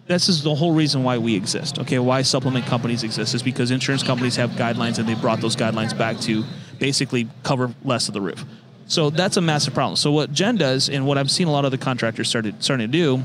[0.07, 1.79] this is the whole reason why we exist.
[1.79, 5.57] Okay, why supplement companies exist is because insurance companies have guidelines and they brought those
[5.57, 6.45] guidelines back to
[6.79, 8.45] basically cover less of the roof.
[8.87, 9.97] So that's a massive problem.
[9.97, 12.87] So what Jen does, and what I've seen a lot of the contractors started starting
[12.91, 13.23] to do,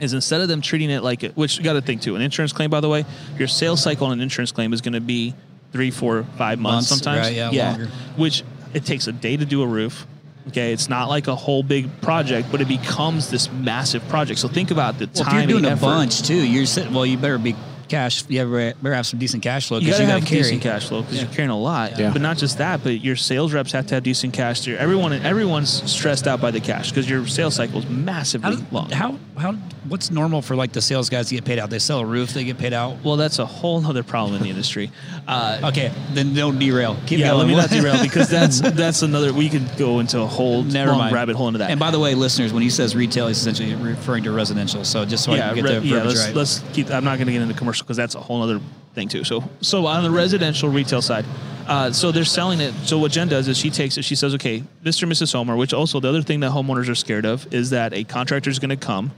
[0.00, 2.52] is instead of them treating it like, which you got to think too, an insurance
[2.52, 3.04] claim, by the way,
[3.38, 5.34] your sales cycle on an insurance claim is going to be
[5.72, 7.26] three, four, five months, Months, sometimes.
[7.26, 7.86] right, yeah, longer.
[8.16, 8.42] Which
[8.74, 10.06] it takes a day to do a roof.
[10.48, 14.38] Okay, it's not like a whole big project, but it becomes this massive project.
[14.38, 15.42] So think about the Well, time.
[15.44, 16.94] if you're doing a bebunch too, you're sitting.
[16.94, 17.56] Well, you better be
[17.88, 18.24] cash.
[18.28, 20.30] You better better have some decent cash flow You because gotta you, have got to
[20.34, 20.42] carry.
[20.44, 21.22] decent cash flow because Yeah.
[21.22, 21.98] you're carrying a lot.
[21.98, 22.10] Yeah.
[22.12, 24.60] But not just that, but your sales reps have to have decent cash.
[24.60, 24.76] Too.
[24.76, 28.90] Everyone, everyone's stressed out by the cash because your sales cycle is massively does- long.
[28.90, 29.52] how how
[29.88, 31.70] what's normal for like the sales guys to get paid out?
[31.70, 32.96] They sell a roof, they get paid out.
[33.04, 34.90] well, that's a whole other problem in the industry.
[35.26, 36.96] Uh, Okay, then don't derail.
[37.06, 37.38] Keep yeah, going.
[37.38, 39.32] let me not derail because that's that's another.
[39.32, 41.14] We could go into a whole Never mind.
[41.14, 41.70] rabbit hole into that.
[41.70, 44.84] And by the way, listeners, when he says retail, he's essentially referring to residential.
[44.84, 46.02] So just so I yeah, can get re- the yeah.
[46.02, 46.34] Let's right.
[46.34, 46.90] let's keep.
[46.90, 48.60] I'm not going to get into commercial because that's a whole other
[48.94, 49.24] thing too.
[49.24, 51.24] So so on the residential retail side,
[51.66, 52.72] uh, so they're selling it.
[52.84, 54.04] So what Jen does is she takes it.
[54.04, 55.02] She says, okay, Mr.
[55.02, 55.32] and Mrs.
[55.32, 55.56] Homer.
[55.56, 58.58] Which also the other thing that homeowners are scared of is that a contractor is
[58.58, 59.10] going to come,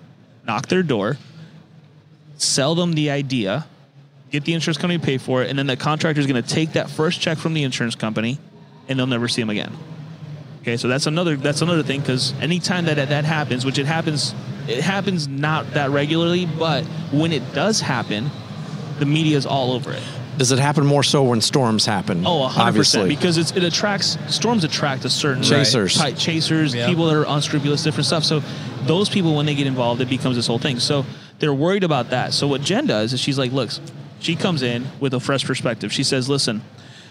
[0.48, 1.18] knock their door,
[2.38, 3.66] sell them the idea,
[4.30, 6.48] get the insurance company to pay for it, and then the contractor is going to
[6.48, 8.38] take that first check from the insurance company,
[8.88, 9.76] and they'll never see them again.
[10.62, 14.34] Okay, so that's another that's another thing because anytime that that happens, which it happens,
[14.66, 18.30] it happens not that regularly, but when it does happen,
[18.98, 20.02] the media is all over it.
[20.38, 22.24] Does it happen more so when storms happen?
[22.26, 23.08] Oh, 100 percent Obviously.
[23.08, 25.96] because it's, it attracts storms attract a certain Chasers.
[25.96, 26.86] type chasers, Yeah.
[26.86, 28.24] people that are unscrupulous, different stuff.
[28.24, 28.42] So
[28.84, 30.78] those people, when they get involved, it becomes this whole thing.
[30.78, 31.04] So
[31.40, 32.32] they're worried about that.
[32.32, 33.70] So what Jen does is she's like, look,
[34.20, 35.92] she comes in with a fresh perspective.
[35.92, 36.62] She says, listen,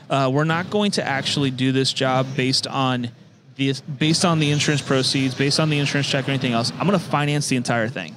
[0.09, 3.09] uh, we're not going to actually do this job based on
[3.57, 6.71] the based on the insurance proceeds, based on the insurance check or anything else.
[6.79, 8.11] I'm going to finance the entire thing.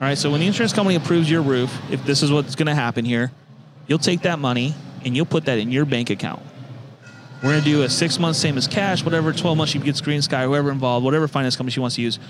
[0.00, 0.16] All right.
[0.16, 3.04] So when the insurance company approves your roof, if this is what's going to happen
[3.04, 3.32] here,
[3.90, 4.72] you'll take that money
[5.04, 6.40] and you'll put that in your bank account.
[7.42, 10.00] We're going to do a six months, same as cash, whatever, 12 months, she gets
[10.00, 12.20] GreenSky, whoever involved, whatever finance company she wants to use.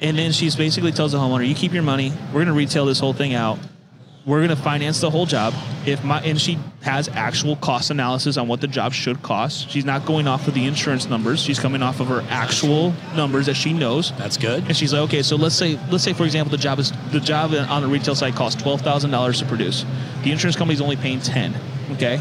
[0.00, 2.12] And then she's basically tells the homeowner, you keep your money.
[2.28, 3.58] We're going to retail this whole thing out.
[4.26, 5.54] We're going to finance the whole job.
[5.86, 9.70] If my and she has actual cost analysis on what the job should cost.
[9.70, 11.42] She's not going off of the insurance numbers.
[11.42, 14.12] She's coming off of her actual numbers that she knows.
[14.12, 14.64] That's good.
[14.64, 17.20] And she's like, okay, so let's say, let's say for example, the job is the
[17.20, 19.84] job on the retail side costs twelve thousand dollars to produce.
[20.22, 21.54] The insurance company's only paying ten.
[21.92, 22.20] Okay,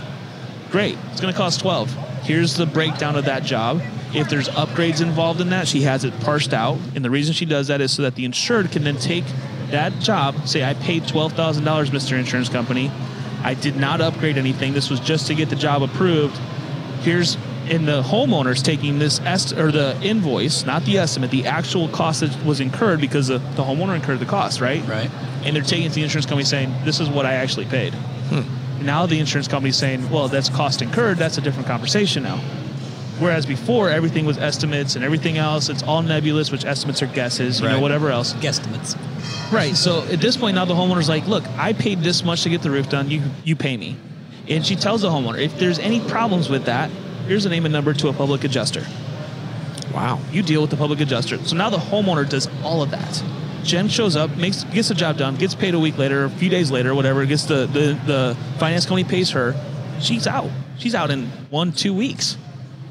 [0.72, 0.98] great.
[1.12, 1.92] It's going to cost twelve.
[2.24, 3.82] Here's the breakdown of that job.
[4.14, 6.80] If there's upgrades involved in that, she has it parsed out.
[6.96, 9.26] And the reason she does that is so that the insured can then take
[9.72, 12.18] that job, say, I paid twelve thousand dollars, Mr.
[12.18, 12.92] Insurance Company.
[13.44, 14.74] I did not upgrade anything.
[14.74, 16.38] This was just to get the job approved.
[17.02, 17.38] Here's
[17.70, 22.22] and the homeowner's taking this est- or the invoice, not the estimate, the actual cost
[22.22, 24.86] that was incurred because the, the homeowner incurred the cost, right?
[24.88, 25.10] Right.
[25.44, 27.94] And they're taking it to the insurance company saying, "This is what I actually paid."
[27.94, 28.86] Hmm.
[28.86, 31.18] Now the insurance company's saying, "Well, that's cost incurred.
[31.18, 32.38] That's a different conversation now."
[33.20, 35.70] Whereas before, everything was estimates and everything else.
[35.70, 38.34] It's all nebulous, which estimates are guesses, you know, whatever else.
[38.34, 38.96] Guesstimates.
[39.52, 39.76] Right.
[39.76, 42.62] So at this point now the homeowner's like, look, I paid this much to get
[42.62, 43.10] the roof done.
[43.10, 43.96] You you pay me.
[44.50, 46.90] And she tells the homeowner, if there's any problems with that,
[47.28, 48.86] here's a name and number to a public adjuster.
[49.94, 50.20] Wow.
[50.32, 51.38] You deal with the public adjuster.
[51.46, 53.24] So now the homeowner does all of that.
[53.64, 56.50] Jen shows up, makes gets the job done, gets paid a week later, a few
[56.50, 57.26] days later, whatever.
[57.26, 59.56] Gets the the, the finance company pays her.
[60.00, 60.50] She's out.
[60.78, 62.38] She's out in one two weeks,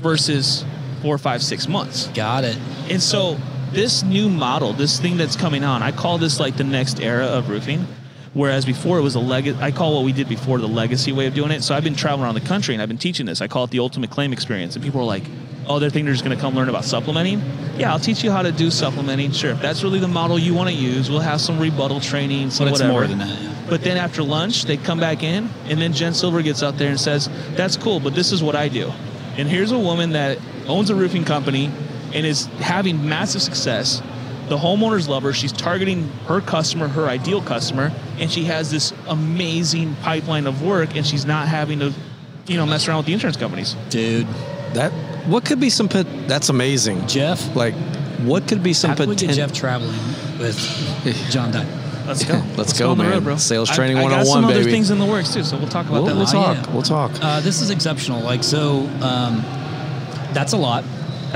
[0.00, 0.64] versus
[1.02, 2.08] four, five, six months.
[2.08, 2.58] Got it.
[2.90, 3.38] And so
[3.76, 7.26] this new model, this thing that's coming on, I call this like the next era
[7.26, 7.86] of roofing.
[8.32, 11.26] Whereas before it was a legacy, I call what we did before the legacy way
[11.26, 11.62] of doing it.
[11.62, 13.40] So I've been traveling around the country and I've been teaching this.
[13.42, 14.76] I call it the ultimate claim experience.
[14.76, 15.24] And people are like,
[15.66, 17.40] oh, they're thinking they're just going to come learn about supplementing.
[17.78, 19.32] Yeah, I'll teach you how to do supplementing.
[19.32, 22.50] Sure, if that's really the model you want to use, we'll have some rebuttal training,
[22.50, 22.92] some But it's whatever.
[22.92, 23.28] more than that.
[23.42, 23.52] yeah.
[23.68, 26.88] But then after lunch, they come back in, and then Jen Silver gets out there
[26.90, 28.92] and says, "That's cool, but this is what I do."
[29.36, 31.70] And here's a woman that owns a roofing company
[32.14, 34.02] and is having massive success.
[34.48, 35.32] The homeowners love her.
[35.32, 40.94] She's targeting her customer, her ideal customer, and she has this amazing pipeline of work,
[40.94, 41.92] and she's not having to,
[42.46, 43.74] you know, mess around with the insurance companies.
[43.90, 44.26] Dude,
[44.74, 44.92] That
[45.26, 47.06] what could be some pot- that's amazing.
[47.08, 47.74] Jeff, Like
[48.20, 49.98] what could be some how can we get potential Jeff traveling
[50.38, 50.56] with
[51.30, 51.66] John Dye?
[52.06, 52.40] Let's go.
[52.56, 53.14] Let's go, on the man.
[53.14, 53.36] road, bro.
[53.36, 55.66] Sales I- training I, got 101, some other things in the works too, so we'll
[55.68, 56.14] talk about We'll, that.
[56.14, 56.36] we'll later.
[56.38, 56.66] Oh, talk.
[56.68, 56.72] yeah.
[56.72, 57.10] We'll talk.
[57.20, 58.22] Uh, this is exceptional.
[58.22, 59.42] Like so, um,
[60.32, 60.84] that's a lot.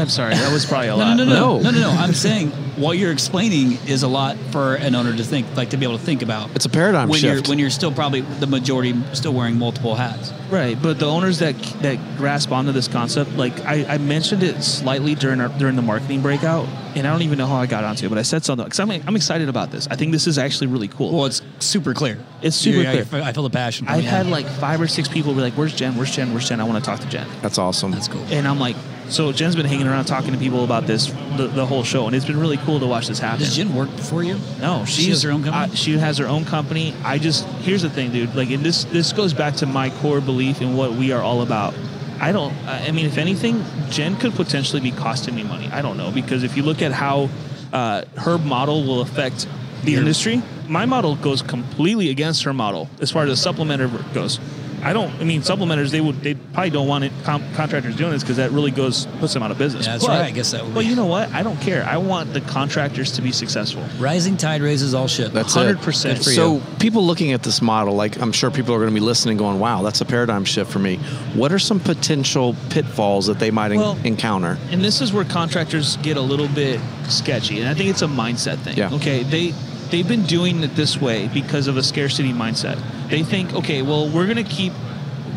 [0.01, 1.17] I'm sorry, that was probably a No, lot.
[1.17, 1.63] no, no, no, No.
[1.63, 1.91] no, no, no.
[1.91, 5.77] I'm saying what you're explaining is a lot for an owner to think, like to
[5.77, 6.51] be able to think about.
[6.55, 7.47] It's a paradigm when shift.
[7.47, 10.33] you're when you're still probably the majority still wearing multiple hats.
[10.51, 14.63] Right, but the owners that that grasp onto this concept, like I, I mentioned it
[14.63, 17.85] slightly during our, during the marketing breakout, and I don't even know how I got
[17.85, 19.87] onto it, but I said something because I'm, I'm excited about this.
[19.89, 21.13] I think this is actually really cool.
[21.13, 22.19] Well, it's super clear.
[22.43, 23.23] It's super Yeah, clear.
[23.23, 23.87] I feel the passion.
[23.89, 25.97] I've had like five or six people be like, "Where's Jen?
[25.97, 26.33] Where's Jen?
[26.33, 26.61] Where's Jen?
[26.61, 27.91] I want to talk to Jen." That's awesome.
[27.93, 28.25] That's cool.
[28.31, 28.77] And I'm like,
[29.11, 32.15] so Jen's been hanging around talking to people about this the, the whole show, and
[32.17, 33.41] it's been really cool to watch this happen.
[33.41, 34.39] Does Jen work for you?
[34.61, 35.73] No, she's, She has her own company?
[35.73, 36.95] uh, she has her own company.
[37.05, 38.35] I just here's the thing, dude.
[38.35, 41.43] Like, and this this goes back to my core belief in what we are all
[41.43, 41.75] about.
[42.21, 42.53] I don't.
[42.67, 45.69] I I mean, if anything, Jen could potentially be costing me money.
[45.73, 47.29] I don't know because if you look at how
[47.73, 49.47] uh, her model will affect
[49.85, 54.39] the industry, my model goes completely against her model as far as the supplementer goes.
[54.83, 55.13] I don't.
[55.21, 58.37] I mean, supplementers they would they probably don't want it, com- contractors doing this because
[58.39, 59.87] that really goes puts them out of business.
[59.87, 60.25] Yeah, that's right.
[60.25, 61.33] I guess that would But you know what?
[61.33, 61.85] I don't care.
[61.85, 63.85] I want the contractors to be successful.
[63.99, 65.33] Rising tide raises all ship.
[65.33, 65.83] That's Hundred it.
[65.83, 66.63] percent for So you.
[66.79, 69.59] people looking at this model, like I'm sure people are going to be listening, going,
[69.61, 70.97] "Wow, that's a paradigm shift for me."
[71.35, 74.59] What are some potential pitfalls that they might en- Well- encounter?
[74.71, 78.07] And this is where contractors get a little bit sketchy, and I think it's a
[78.09, 78.77] mindset thing.
[78.77, 78.91] Yeah.
[78.95, 79.55] Okay, they
[79.91, 82.79] they've been doing it this way because of a scarcity mindset.
[83.09, 84.73] They think, okay, well, we're gonna keep.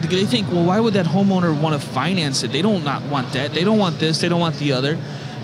[0.09, 2.51] They think, well, why would that homeowner want to finance it?
[2.51, 3.53] They don't not want that.
[3.53, 4.19] They don't want this.
[4.19, 4.95] They don't want the other.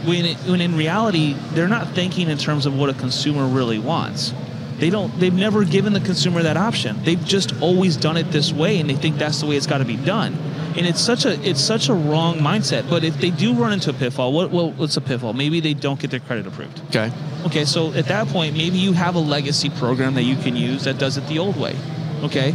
[0.05, 3.79] When, it, when in reality, they're not thinking in terms of what a consumer really
[3.79, 4.33] wants.
[4.79, 5.17] They don't.
[5.19, 7.03] They've never given the consumer that option.
[7.03, 9.79] They've just always done it this way, and they think that's the way it's got
[9.79, 10.35] to be done.
[10.77, 12.89] And it's such a it's such a wrong mindset.
[12.89, 15.33] But if they do run into a pitfall, what well, what's a pitfall?
[15.33, 16.81] Maybe they don't get their credit approved.
[16.87, 17.11] Okay.
[17.45, 20.85] Okay, so at that point, maybe you have a legacy program that you can use
[20.85, 21.75] that does it the old way.
[22.23, 22.53] Okay,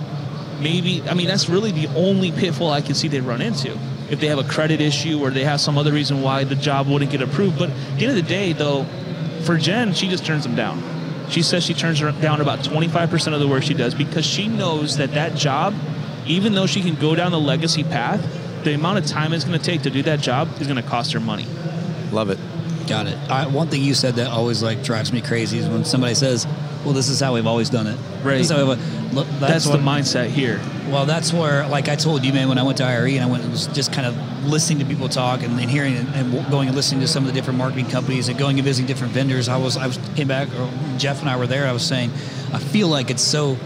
[0.61, 3.79] maybe I mean that's really the only pitfall I can see they run into.
[4.11, 6.89] If they have a credit issue or they have some other reason why the job
[6.89, 7.59] wouldn't get approved.
[7.59, 8.85] But at the end of the day, though,
[9.45, 10.83] for Jen, she just turns them down.
[11.31, 14.99] She says she turns down about 25% of the work she does because she knows
[14.99, 15.75] that that job,
[16.27, 18.23] even though she can go down the legacy path,
[18.65, 20.89] the amount of time it's going to take to do that job is going to
[20.89, 21.47] cost her money.
[22.13, 22.39] Love it.
[22.87, 23.19] Got it.
[23.31, 26.47] I, one thing you said that always like drives me crazy is when somebody says,
[26.85, 28.39] "Well, this is how we've always done it." Right.
[28.39, 28.79] This is how look,
[29.41, 30.61] That's, the what- mindset here.
[30.89, 33.27] Well, that's where, like I told you, man, when I went to IRE and I
[33.27, 36.51] went and was just kind of listening to people talk and, and hearing and, and
[36.51, 39.15] going and listening to some of the different marketing companies and going and visiting different
[39.15, 39.49] vendors.
[39.49, 40.49] I was, I was came back.
[40.55, 41.67] Or Jeff and I were there.
[41.67, 42.11] I was saying,
[42.53, 43.57] I feel like it's so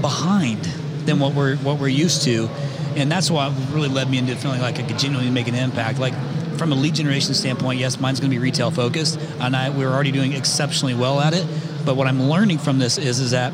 [0.00, 0.64] behind
[1.06, 2.48] than what we're what we're used to,
[2.96, 5.98] and that's what really led me into feeling like I could genuinely make an impact.
[5.98, 6.14] Like
[6.58, 9.88] from a lead generation standpoint, yes, mine's going to be retail focused, and I we're
[9.90, 11.46] already doing exceptionally well at it.
[11.84, 13.52] But what I'm learning from this is is that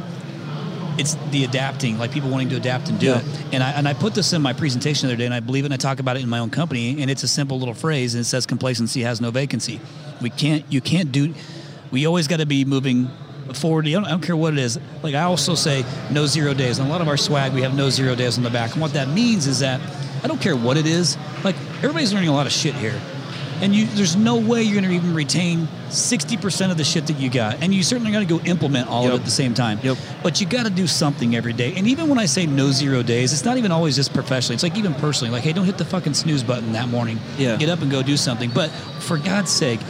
[0.98, 3.18] it's the adapting, like people wanting to adapt and do Yeah.
[3.20, 3.24] it.
[3.52, 5.64] And I and I put this in my presentation the other day, and I believe
[5.64, 5.66] it.
[5.66, 8.14] And I talk about it in my own company, and it's a simple little phrase,
[8.14, 9.80] and it says complacency has no vacancy.
[10.20, 11.34] We can't, you can't do.
[11.90, 13.08] We always got to be moving
[13.54, 13.86] forward.
[13.88, 14.78] I don't, I don't care what it is.
[15.02, 16.78] Like I also say, no zero days.
[16.78, 18.72] And a lot of our swag, we have no zero days on the back.
[18.72, 19.80] And what that means is that
[20.22, 21.16] I don't care what it is.
[21.42, 22.98] Like everybody's learning a lot of shit here.
[23.62, 27.18] And you, there's no way you're going to even retain 60% of the shit that
[27.18, 27.62] you got.
[27.62, 29.78] And you certainly got to go implement all of it at the same time.
[29.82, 29.98] Yep.
[30.22, 31.74] But you got to do something every day.
[31.76, 34.54] And even when I say no zero days, it's not even always just professionally.
[34.54, 35.30] It's like even personally.
[35.30, 37.18] Like, hey, don't hit the fucking snooze button that morning.
[37.36, 37.56] Yeah.
[37.56, 38.50] Get up and go do something.
[38.50, 39.80] But for God's sake,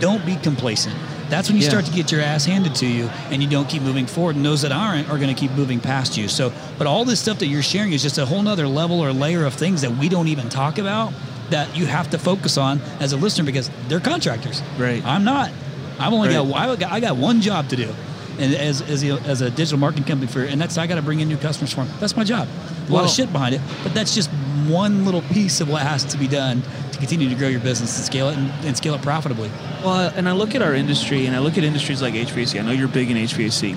[0.00, 0.96] don't be complacent.
[1.28, 1.68] That's when you Yeah.
[1.68, 4.36] start to get your ass handed to you, and you don't keep moving forward.
[4.36, 6.26] And those that aren't are going to keep moving past you.
[6.28, 9.12] So, but all this stuff that you're sharing is just a whole nother level or
[9.12, 11.12] layer of things that we don't even talk about
[11.50, 14.62] that you have to focus on as a listener because they're contractors.
[14.78, 15.04] Right.
[15.04, 15.50] I'm not.
[15.98, 16.46] I've only Right.
[16.48, 17.92] got I got I got one job to do,
[18.38, 21.02] and as as a, as a digital marketing company for, and that's I got to
[21.02, 21.94] bring in new customers for them.
[22.00, 22.46] That's my job.
[22.88, 24.30] A lot of shit behind it, but that's just
[24.68, 27.96] one little piece of what has to be done to continue to grow your business
[27.96, 29.50] and scale it and, and scale it profitably.
[29.84, 32.58] Well, and I look at our industry, and I look at industries like HVAC.
[32.60, 33.76] I know you're big in HVAC,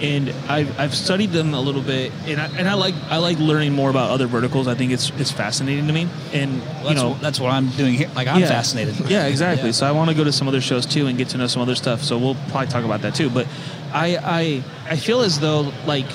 [0.00, 3.38] and I've, I've studied them a little bit, and I, and I like I like
[3.38, 4.68] learning more about other verticals.
[4.68, 7.68] I think it's it's fascinating to me, and you That's, know what, that's what I'm
[7.70, 8.10] doing here.
[8.14, 8.48] Like I'm Yeah.
[8.48, 8.94] fascinated.
[9.08, 9.68] Yeah, exactly.
[9.68, 9.72] Yeah.
[9.72, 11.62] So I want to go to some other shows too and get to know some
[11.62, 12.02] other stuff.
[12.02, 13.30] So we'll probably talk about that too.
[13.30, 13.46] But
[13.92, 16.06] I I I feel as though like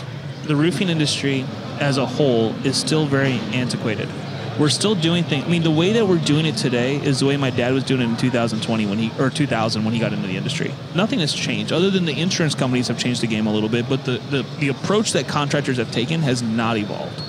[0.44, 1.46] the roofing industry
[1.80, 4.08] as a whole is still very antiquated.
[4.62, 5.43] We're still doing things.
[5.43, 7.84] I mean, the way that we're doing it today is the way my dad was
[7.84, 10.71] doing it in 2020 when he or 2000 when he got into the industry.
[10.93, 13.89] Nothing has changed other than the insurance companies have changed the game a little bit,
[13.89, 17.19] but the the, the approach that contractors have taken has not evolved.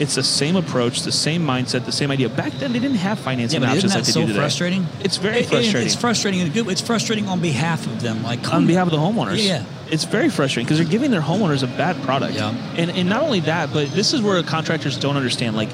[0.00, 2.28] It's the same approach, the same mindset, the same idea.
[2.28, 4.26] Back then, they didn't have financing Yeah, but options isn't like that they so do
[4.26, 4.38] today.
[4.40, 4.86] frustrating?
[5.04, 5.86] It's very It- it- frustrating.
[5.86, 6.40] It's frustrating.
[6.40, 8.24] in a good- It's frustrating on behalf of them.
[8.24, 9.46] Like on behalf of the homeowners.
[9.46, 9.62] Yeah.
[9.92, 12.34] It's very frustrating because they're giving their homeowners a bad product.
[12.34, 12.52] Yeah.
[12.76, 15.54] And and not only that, but this is where contractors don't understand.
[15.54, 15.68] Like,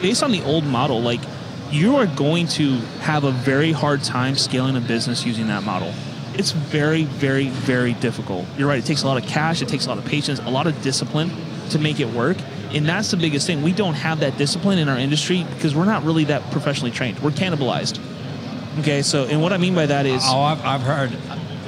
[0.00, 1.20] based on the old model, like
[1.70, 5.92] you are going to have a very hard time scaling a business using that model.
[6.34, 8.46] It's very, very, very difficult.
[8.56, 8.78] You're right.
[8.78, 9.62] It takes a lot of cash.
[9.62, 11.30] It takes a lot of patience, a lot of discipline
[11.70, 12.36] to make it work.
[12.72, 13.62] And that's the biggest thing.
[13.62, 17.18] We don't have that discipline in our industry because we're not really that professionally trained.
[17.20, 18.00] We're cannibalized.
[18.78, 21.10] Okay, so and what I mean by that is Oh, I've, I've heard.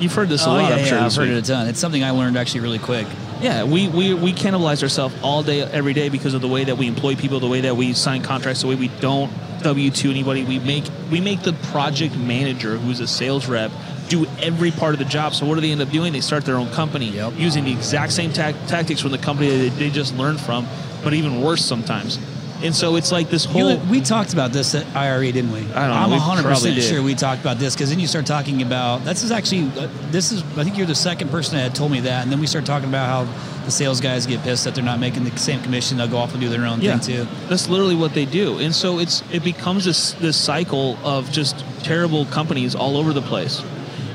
[0.01, 0.59] you've heard this a oh, lot.
[0.69, 0.99] yeah, I'm yeah, sure.
[1.01, 1.39] I've heard week.
[1.39, 1.69] it a ton.
[1.69, 3.07] It's something I learned actually really quick.
[3.43, 6.79] Yeah, we, we, we cannibalize ourselves all day, every day because of the way that
[6.79, 10.11] we employ people, the way that we sign contracts, the way we don't W two
[10.11, 10.45] anybody.
[10.45, 13.71] We make we make the project manager, who's a sales rep,
[14.09, 15.35] do every part of the job.
[15.35, 16.13] So what do they end up doing?
[16.13, 17.35] They start their own company Yep.
[17.37, 20.67] using the exact same tac tactics from the company that they just learned from,
[21.03, 22.19] but even worse sometimes.
[22.63, 23.73] And so it's like this whole.
[23.73, 25.61] You, we talked about this at IRE, didn't we?
[25.61, 28.27] I don't know, I'm 100 percent sure we talked about this because then you start
[28.27, 31.63] talking about this is actually uh, this is I think you're the second person that
[31.63, 34.43] had told me that, and then we start talking about how the sales guys get
[34.43, 35.99] pissed that they're not making the same commission.
[35.99, 37.31] They'll go off and do their own yeah, thing too.
[37.49, 38.59] that's literally what they do.
[38.59, 43.23] And so it's it becomes this this cycle of just terrible companies all over the
[43.23, 43.63] place.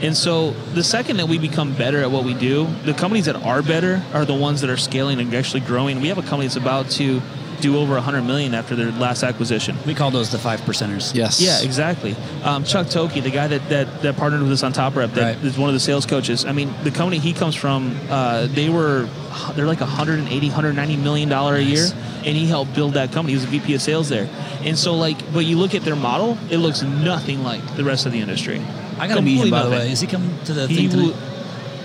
[0.02, 3.36] And so the second that we become better at what we do, the companies that
[3.36, 6.02] are better are the ones that are scaling and actually growing.
[6.02, 7.20] We have a company that's about to
[7.60, 9.76] do over 100 million after their last acquisition.
[9.86, 11.14] We call those the five percenters.
[11.16, 11.42] Yes.
[11.42, 12.16] Yeah, exactly.
[12.44, 15.36] Um, Chuck Toki, the guy that, that, that partnered with us on Top Rep, that
[15.36, 15.44] Right.
[15.46, 16.46] is one of the sales coaches.
[16.46, 19.08] I mean, the company he comes from, uh, they were
[19.56, 21.86] they're like 180, 190 million dollar a year,
[22.26, 23.34] and he helped build that company.
[23.34, 24.28] He was a VP of sales there,
[24.64, 28.06] and so like, but you look at their model, it looks nothing like the rest
[28.08, 28.60] of the industry.
[29.00, 29.92] I got to meet him Completely by the way.
[29.92, 31.14] Is he coming to the He thing tonight?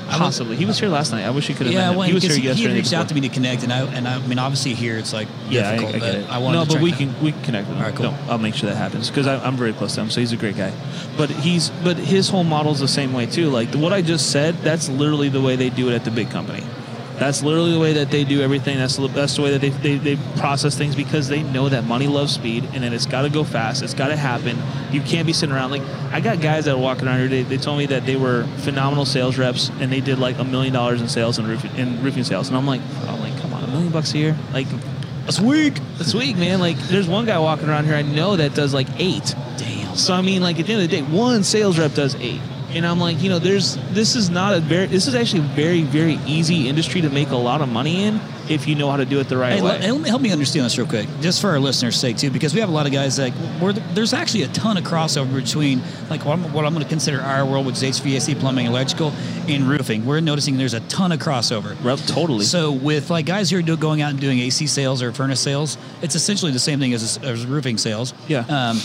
[0.08, 0.56] Possibly.
[0.56, 1.24] He was here last night.
[1.24, 1.74] I wish he could have.
[1.74, 2.70] Yeah, well, he was here he, yesterday.
[2.70, 4.96] he reached out to me to connect, and I and I, I mean obviously here
[4.98, 6.26] it's like Yeah, I, I difficult, get it.
[6.26, 6.98] but I no, to but we that.
[6.98, 7.82] can we can connect with him.
[7.82, 8.10] All right, cool.
[8.10, 10.36] No, I'll make sure that happens because I'm very close to him, so he's a
[10.36, 10.72] great guy.
[11.16, 13.50] But he's but his whole model is the same way too.
[13.50, 16.30] Like what I just said, that's literally the way they do it at the big
[16.30, 16.62] company.
[17.22, 18.78] That's literally the way that they do everything.
[18.78, 21.84] That's the, that's the way that they, they, they process things because they know that
[21.84, 23.80] money loves speed and then it's got to go fast.
[23.80, 24.58] It's got to happen.
[24.90, 25.70] You can't be sitting around.
[25.70, 27.28] Like, I got guys that are walking around here.
[27.28, 30.44] They, they told me that they were phenomenal sales reps and they did like a
[30.44, 32.48] million dollars in sales in roofing, in roofing sales.
[32.48, 34.36] And I'm like, I'm like, come on, a million bucks a year?
[34.52, 34.66] Like,
[35.24, 35.74] That's weak.
[35.98, 36.58] that's weak, man.
[36.58, 39.32] Like, there's one guy walking around here I know that does like eight.
[39.58, 39.94] Damn.
[39.94, 42.40] So I mean, like at the end of the day, one sales rep does eight,
[42.74, 45.48] and I'm like, you know, there's this is not a very this is actually a
[45.54, 48.96] very very easy industry to make a lot of money in if you know how
[48.96, 49.68] to do it the right Hey, way.
[49.68, 52.28] let, help me- help me understand this real quick, just for our listeners' sake too,
[52.30, 55.32] because we have a lot of guys like we're, there's actually a ton of crossover
[55.32, 55.80] between
[56.10, 59.12] like what I'm, what I'm going to consider our world, which is HVAC, plumbing, electrical,
[59.48, 60.04] and roofing.
[60.04, 61.76] We're noticing there's a ton of crossover.
[61.84, 62.44] Rep- totally.
[62.44, 65.40] So with like guys who are do, going out and doing AC sales or furnace
[65.40, 68.12] sales, it's essentially the same thing as, as roofing sales.
[68.26, 68.40] Yeah.
[68.48, 68.80] Um,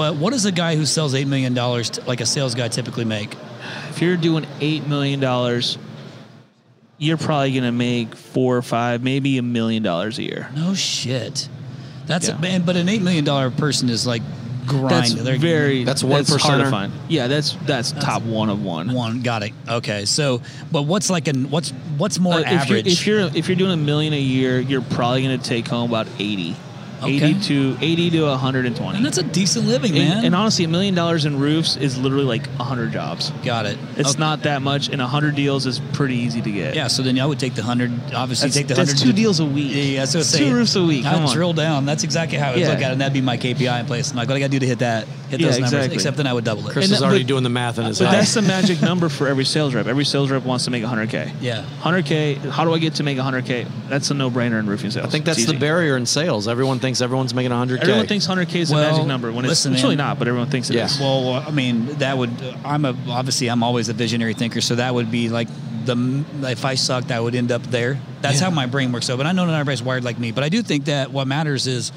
[0.00, 3.04] but what does a guy who sells eight million dollars, like a sales guy, typically
[3.04, 3.36] make?
[3.90, 5.76] if you're doing eight million dollars,
[6.96, 10.48] you're probably gonna make four or five, maybe a million dollars a year.
[10.56, 11.48] No shit.
[12.06, 12.36] That's Yeah.
[12.36, 14.22] a man, but an eight million dollar person is like
[14.66, 14.90] grind.
[14.90, 16.70] That's They're- very That's one hard to percenter.
[16.70, 16.92] find.
[17.08, 18.92] Yeah, that's that's top one of one.
[18.92, 19.52] One, got it.
[19.68, 20.40] Okay, so
[20.72, 22.86] but what's like an what's what's more Uh, if you're average?
[22.86, 25.90] if you're if you're doing a million a year, you're probably going to take home
[25.90, 26.56] about 80.
[27.02, 27.16] Okay.
[27.30, 28.96] 80 to 80 to 120.
[28.96, 30.18] and that's a decent living, man.
[30.18, 33.30] And, and honestly, a million dollars in roofs is literally like 100 jobs.
[33.44, 33.78] got it.
[33.96, 34.18] It's Okay.
[34.20, 36.74] not that much, and 100 deals is pretty easy to get.
[36.74, 37.92] Yeah, so then I would take the hundred.
[38.14, 38.88] Obviously, That's, take the 100.
[38.92, 39.72] that's two deals a week.
[39.74, 41.04] Yeah, yeah, that's It's two roofs a week.
[41.06, 41.86] I drill down.
[41.86, 42.68] That's exactly how I would Yeah.
[42.70, 42.92] look at it.
[42.92, 44.10] And that'd be my KPI in place.
[44.10, 45.06] I'm like, what I got to do to hit that?
[45.30, 45.72] Hit Yeah, those numbers.
[45.72, 45.94] exactly.
[45.94, 46.72] Except then I would double it.
[46.72, 48.18] Chris And is that- already but- doing the math in his But head.
[48.20, 49.86] that's the magic number for every sales rep.
[49.86, 51.32] Every sales rep wants to make 100K.
[51.40, 51.62] Yeah.
[51.82, 52.50] 100K.
[52.50, 53.66] How do I get to make 100K?
[53.88, 55.06] That's a no-brainer in roofing sales.
[55.06, 56.48] I think that's the barrier in sales.
[56.48, 57.82] Everyone thinks everyone's making 100K.
[57.82, 60.28] Everyone thinks 100K is the Well, magic number when it's, listen, it's really not, but
[60.28, 60.98] everyone thinks it is.
[60.98, 61.02] Yeah.
[61.06, 62.30] Well, I mean, that would.
[62.64, 65.48] I'm a obviously I'm always a visionary thinker, so that would be like
[65.84, 67.98] the if I sucked, I would end up there.
[68.20, 68.44] That's Yeah.
[68.48, 69.06] how my brain works.
[69.06, 70.30] So, but I know not everybody's wired like me.
[70.30, 71.90] But I do think that what matters is,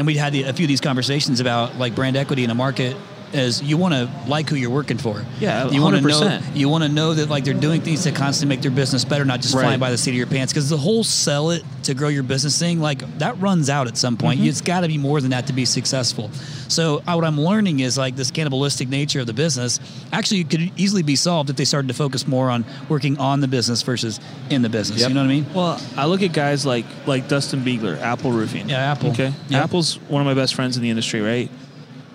[0.00, 2.96] and we'd had a few of these conversations about like brand equity in a market.
[3.32, 5.24] Is you want to like who you're working for.
[5.38, 8.10] Yeah, you want to know you want to know that like they're doing things to
[8.12, 9.62] constantly make their business better, not just Right.
[9.62, 10.52] flying by the seat of your pants.
[10.52, 13.96] Because the whole sell it to grow your business thing, like that runs out at
[13.96, 14.40] some point.
[14.40, 16.30] It's got to be more than that to be successful.
[16.68, 19.80] So uh, what I'm learning is like this cannibalistic nature of the business
[20.12, 23.48] actually could easily be solved if they started to focus more on working on the
[23.48, 24.18] business versus
[24.50, 25.00] in the business.
[25.00, 25.08] Yep.
[25.10, 25.46] You know what I mean?
[25.54, 28.68] Well, I look at guys like like Dustin Biegler, Apple Roofing.
[28.68, 29.10] Yeah, Apple.
[29.10, 29.32] Okay.
[29.48, 29.62] Yeah.
[29.62, 31.50] Apple's one of my best friends in the industry, right?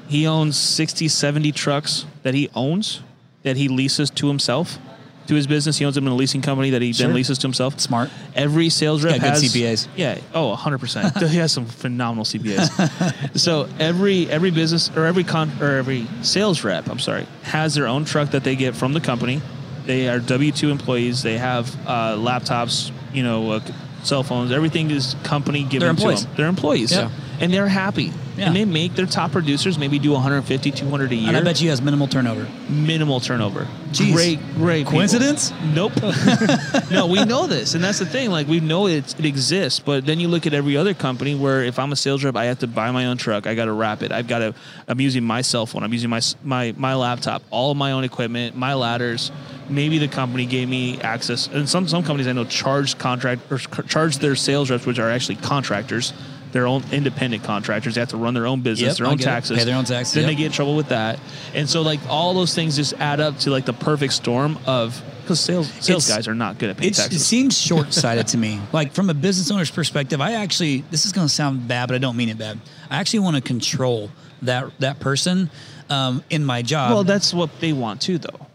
[0.07, 3.01] He owns 60, 70 trucks that he owns
[3.43, 4.77] that he leases to himself,
[5.27, 5.77] to his business.
[5.77, 7.07] He owns them in a leasing company that he Sure.
[7.07, 7.79] then leases to himself.
[7.79, 8.09] Smart.
[8.35, 9.87] Every sales rep got good has CPAs.
[9.95, 10.17] Yeah.
[10.33, 11.27] Oh, 100%.
[11.29, 12.69] he has some phenomenal CPAs.
[13.39, 17.87] so every every business or every con or every sales rep, I'm sorry, has their
[17.87, 19.41] own truck that they get from the company.
[19.85, 21.21] They are W two employees.
[21.23, 23.59] They have uh, laptops, you know, uh,
[24.03, 24.51] cell phones.
[24.51, 26.25] Everything is company given They're to employees.
[26.25, 26.33] them.
[26.35, 26.91] They're employees.
[26.91, 27.09] Yeah.
[27.39, 28.11] And they're happy.
[28.37, 28.47] Yeah.
[28.47, 31.27] And they make their top producers maybe do 150, 200 a year.
[31.29, 32.47] And I bet you has minimal turnover.
[32.69, 33.67] minimal turnover.
[33.91, 34.13] Jeez.
[34.13, 34.79] Great, great.
[34.79, 34.93] people.
[34.93, 35.53] Coincidence?
[35.73, 35.93] Nope.
[36.91, 38.29] no, we know this, and that's the thing.
[38.29, 41.63] Like we know it, it exists, but then you look at every other company where
[41.63, 43.47] if I'm a sales rep, I have to buy my own truck.
[43.47, 44.11] I got to wrap it.
[44.11, 44.53] I've got to.
[44.87, 45.83] I'm using my cell phone.
[45.83, 47.43] I'm using my my my laptop.
[47.51, 48.55] All of my own equipment.
[48.55, 49.31] My ladders.
[49.67, 53.57] Maybe the company gave me access, and some some companies I know charge contract or
[53.57, 56.13] charge their sales reps, which are actually contractors.
[56.55, 57.95] Their own independent contractors.
[57.95, 59.23] They have to run their own business, Yep, their own it.
[59.23, 60.31] taxes, Pay their own taxes, Then yep.
[60.31, 61.19] they get in trouble with that,
[61.53, 65.03] and so like all those things just add up to like the perfect storm of
[65.21, 68.27] because sales sales It's- guys are not good at paying It's, it seems short sighted
[68.27, 68.61] to me.
[68.71, 71.95] Like from a business owner's perspective, I actually this is going to sound bad, but
[71.95, 72.57] I don't mean it bad.
[72.89, 74.09] I actually want to control
[74.43, 75.49] that that person
[75.89, 76.91] um, in my job.
[76.91, 78.47] well, that's what they want too, though.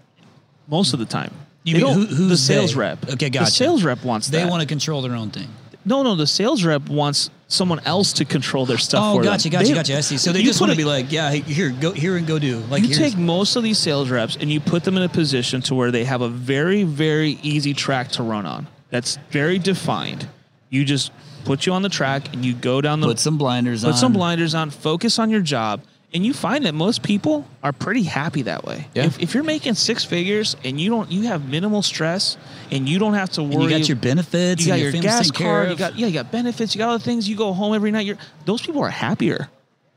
[0.69, 1.33] Most of the time,
[1.65, 2.79] You They mean who- who's the sales they?
[2.81, 3.11] rep?
[3.11, 3.45] Okay, gotcha.
[3.45, 4.49] The sales rep wants they that.
[4.51, 5.49] want to control their own thing.
[5.85, 9.03] No, no, the sales rep wants someone else to control their stuff.
[9.05, 9.53] Oh, for gotcha, them.
[9.61, 9.97] gotcha, They- gotcha.
[9.97, 10.19] I see.
[10.19, 12.59] So they just want to be like, yeah, here, go here and go do.
[12.71, 15.61] Like you take most of these sales reps and you put them in a position
[15.63, 18.67] to where they have a very, very easy track to run on.
[18.91, 20.29] That's very defined.
[20.69, 21.11] You just
[21.45, 23.93] put you on the track and you go down the put some blinders on.
[23.93, 25.83] put some blinders on, focus on your job,
[26.13, 28.89] and you find that most people are pretty happy that way.
[28.95, 29.05] Yeah.
[29.05, 32.37] If, if you're making six figures and you don't, you have minimal stress
[32.71, 33.55] and you don't have to worry.
[33.55, 34.63] And you got your benefits.
[34.63, 35.71] you got your family's gas card.
[35.71, 36.75] You got yeah, you got benefits.
[36.75, 37.29] You got other things.
[37.29, 38.07] You go home every night.
[38.07, 39.49] You're those people are happier.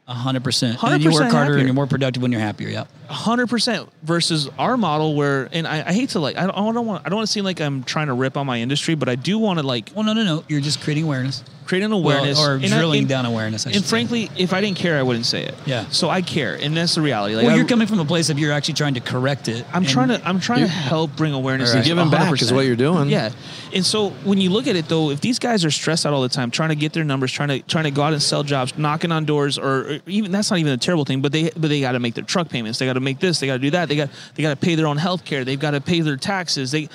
[0.08, 0.84] A hundred percent.
[0.84, 1.58] And you 100% work harder happier.
[1.58, 2.70] and you're more productive when you're happier.
[2.70, 2.90] Yep.
[3.14, 6.72] Hundred percent versus our model where and I, I hate to like I don't, I
[6.74, 8.96] don't want I don't want to seem like I'm trying to rip on my industry,
[8.96, 10.44] but I do want to like Well, no, no, no.
[10.48, 11.44] You're just creating awareness.
[11.66, 13.66] create an awareness or and I- drilling and- down awareness.
[13.66, 13.90] I And should say.
[13.90, 15.56] frankly, if I didn't care, I wouldn't say it.
[15.66, 15.86] Yeah.
[15.90, 17.36] So I care, and that's the reality.
[17.36, 19.66] Like well, you're coming from a place of you're actually trying to correct it.
[19.74, 21.74] I'm trying to I'm trying to help bring awareness.
[21.74, 23.10] You're to giving back is what you're doing.
[23.10, 23.32] Yeah,
[23.74, 26.22] and so when you look at it though, if these guys are stressed out all
[26.22, 28.44] the time, trying to get their numbers, trying to trying to go out and sell
[28.44, 31.22] jobs, knocking on doors, or, or even that's not even a terrible thing.
[31.22, 32.80] But they but they got to make their truck payments.
[32.80, 33.40] They got to make this.
[33.40, 33.90] They got to do that.
[33.90, 35.46] They got they got to pay their own health care.
[35.46, 36.72] They've got to pay their taxes.
[36.72, 36.90] They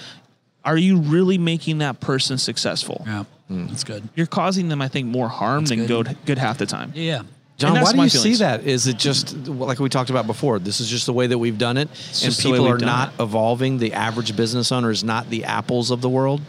[0.65, 3.05] are you really making that person successful?
[3.07, 4.09] Yeah, that's good.
[4.15, 6.07] You're causing them, I think, more harm than good.
[6.07, 6.93] good good half the time.
[6.95, 7.23] Yeah.
[7.59, 8.23] John, why do you feelings.
[8.23, 8.65] see that?
[8.65, 10.61] Is it just like we talked about before?
[10.61, 12.79] This is just the way that we've done it, and just the way people are
[12.79, 13.23] not it.
[13.23, 13.79] evolving.
[13.79, 16.41] The average business owner is not the apples of the world.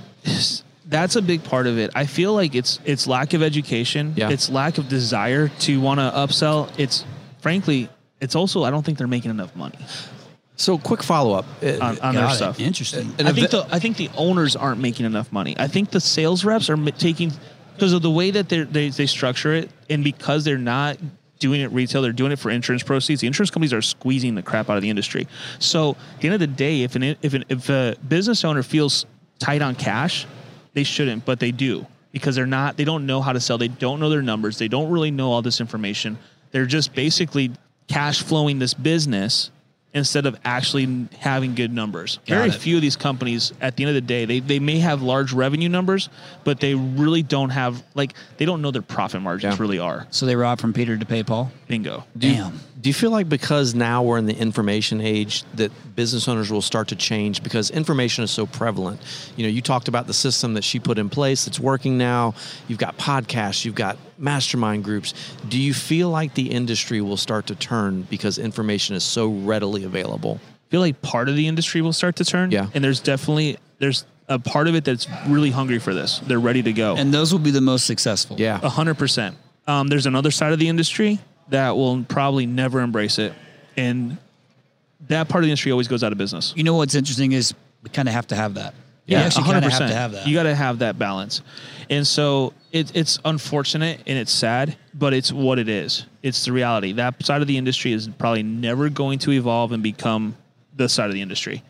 [0.85, 1.89] that's a big part of it.
[1.95, 4.13] I feel like it's it's lack of education.
[4.17, 4.29] Yeah.
[4.29, 6.69] It's lack of desire to want to upsell.
[6.77, 7.05] It's
[7.41, 7.89] frankly,
[8.21, 9.77] it's also I don't think they're making enough money
[10.55, 11.45] So, quick follow up.
[11.63, 12.35] on, on uh, their it.
[12.35, 12.59] stuff.
[12.59, 13.13] Interesting.
[13.17, 15.55] And I think the- I think the owners aren't making enough money.
[15.57, 17.31] I think the sales reps are taking
[17.75, 20.97] because of the way that they they they structure it, and because they're not
[21.39, 23.21] doing it retail, they're doing it for insurance proceeds.
[23.21, 25.25] The insurance companies are squeezing the crap out of the industry.
[25.59, 28.61] So at the end of the day, if an if an, if a business owner
[28.63, 29.05] feels
[29.39, 30.25] tight on cash,
[30.73, 32.75] they shouldn't, but they do because they're not.
[32.75, 33.57] They don't know how to sell.
[33.57, 34.57] They don't know their numbers.
[34.57, 36.17] They don't really know all this information.
[36.51, 37.51] They're just basically
[37.89, 39.51] cash flowing this business
[39.93, 42.19] instead of actually having good numbers.
[42.27, 42.53] Got Very it.
[42.55, 45.33] few of these companies at the end of the day, they, they may have large
[45.33, 46.09] revenue numbers,
[46.43, 49.61] but they really don't have like they don't know their profit margins Yeah.
[49.61, 50.05] really are.
[50.11, 51.51] So they robbed from Peter to pay Paul.
[51.69, 52.03] Bingo.
[52.17, 52.59] Damn.
[52.81, 56.63] Do you feel like because now we're in the information age that business owners will
[56.63, 58.99] start to change because information is so prevalent?
[59.37, 62.33] You know, you talked about the system that she put in place that's working now.
[62.67, 65.13] You've got podcasts, you've got mastermind groups.
[65.47, 69.83] Do you feel like the industry will start to turn because information is so readily
[69.83, 70.39] available?
[70.43, 72.49] I feel like part of the industry will start to turn.
[72.49, 72.69] Yeah.
[72.73, 76.17] And there's definitely there's a part of it that's really hungry for this.
[76.17, 76.95] They're ready to go.
[76.95, 78.37] And those will be the most successful.
[78.39, 78.59] Yeah.
[78.63, 79.37] A hundred percent.
[79.67, 81.19] Um, there's another side of the industry
[81.49, 83.33] that will probably never embrace it,
[83.77, 84.17] and
[85.07, 86.53] that part of the industry always goes out of business.
[86.55, 88.73] You know what's interesting is we kind of have to have that.
[89.05, 90.27] you Yeah, actually kind hundred of have to have that.
[90.27, 91.41] You got to have that balance,
[91.89, 96.05] and so it, it's unfortunate and it's sad, but it's what it is.
[96.21, 96.93] It's the reality.
[96.93, 100.35] That side of the industry is probably never going to evolve and become
[100.75, 101.63] the side of the industry.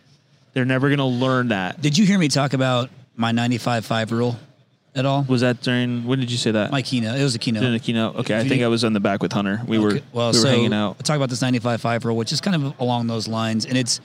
[0.54, 1.82] They're never going to learn that.
[1.82, 4.38] Did you hear me talk about my 95-5 rule
[4.96, 5.24] at all?
[5.28, 6.06] Was that during?
[6.06, 6.72] When did you say that?
[6.72, 7.20] My keynote.
[7.20, 7.62] It was a keynote.
[7.62, 8.16] During the keynote.
[8.18, 9.62] Okay, I If you think need- I was in the back with Hunter.
[9.68, 10.98] We were well, we were so hanging out.
[11.00, 14.02] I talk about this 95-5 rule, which is kind of along those lines, and it's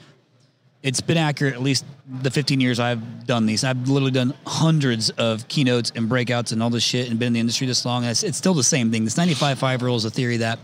[0.83, 1.83] it's been accurate at least
[2.21, 3.63] the 15 years I've done these.
[3.63, 7.33] I've literally done hundreds of keynotes and breakouts and all this shit, and been in
[7.33, 8.03] the industry this long.
[8.03, 9.03] And it's, it's still the same thing.
[9.03, 10.59] This 95-5 rule is a theory that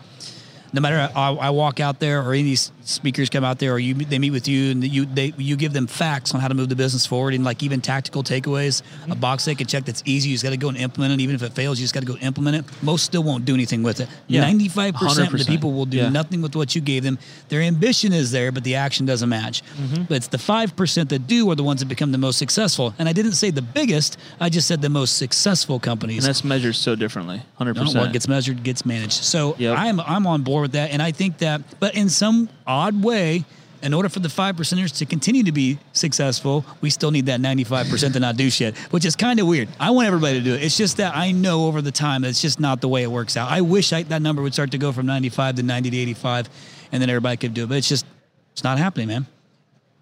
[0.73, 3.73] no matter I, I walk out there or any of these speakers come out there
[3.73, 6.47] or you they meet with you and you they you give them facts on how
[6.47, 9.85] to move the business forward and like even tactical takeaways a box they can check
[9.85, 11.83] that's easy you just got to go and implement it even if it fails you
[11.83, 14.43] just got to go implement it most still won't do anything with it Yeah.
[14.45, 16.09] 95% of the people will do Yeah.
[16.09, 17.19] nothing with what you gave them
[17.49, 20.03] their ambition is there but the action doesn't match Mm-hmm.
[20.03, 23.07] but it's the 5% that do are the ones that become the most successful and
[23.07, 26.75] I didn't say the biggest I just said the most successful companies And that's measured
[26.75, 27.41] so differently.
[27.55, 28.03] Hundred no, percent.
[28.05, 29.23] what gets measured gets managed.
[29.23, 29.77] So Yep.
[29.77, 33.45] I'm I'm on board with that, and I think that, but in some odd way,
[33.81, 37.41] in order for the five percenters to continue to be successful, we still need that
[37.41, 39.69] 95 percent to not do shit, which is kind of weird.
[39.79, 40.63] I want everybody to do it.
[40.63, 43.11] It's just that I know over the time that it's just not the way it
[43.11, 43.49] works out.
[43.49, 46.49] I wish I, that number would start to go from 95 to 90 to 85,
[46.91, 48.05] and then everybody could do it, but it's just
[48.53, 49.25] it's not happening, man.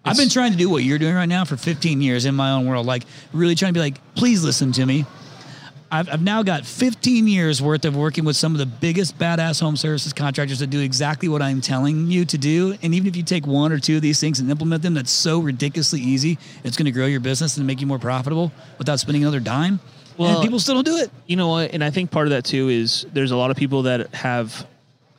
[0.04, 2.52] I've been trying to do what you're doing right now for 15 years in my
[2.52, 5.04] own world, like really trying to be like, please listen to me.
[5.92, 9.60] I've, I've now got 15 years worth of working with some of the biggest badass
[9.60, 12.76] home services contractors that do exactly what I'm telling you to do.
[12.82, 15.10] And even if you take one or two of these things and implement them, that's
[15.10, 16.38] so ridiculously easy.
[16.62, 19.80] It's going to grow your business and make you more profitable without spending another dime.
[20.16, 21.10] Well- and people still don't do it.
[21.26, 21.72] You know what?
[21.72, 24.66] And I think part of that too is there's a lot of people that have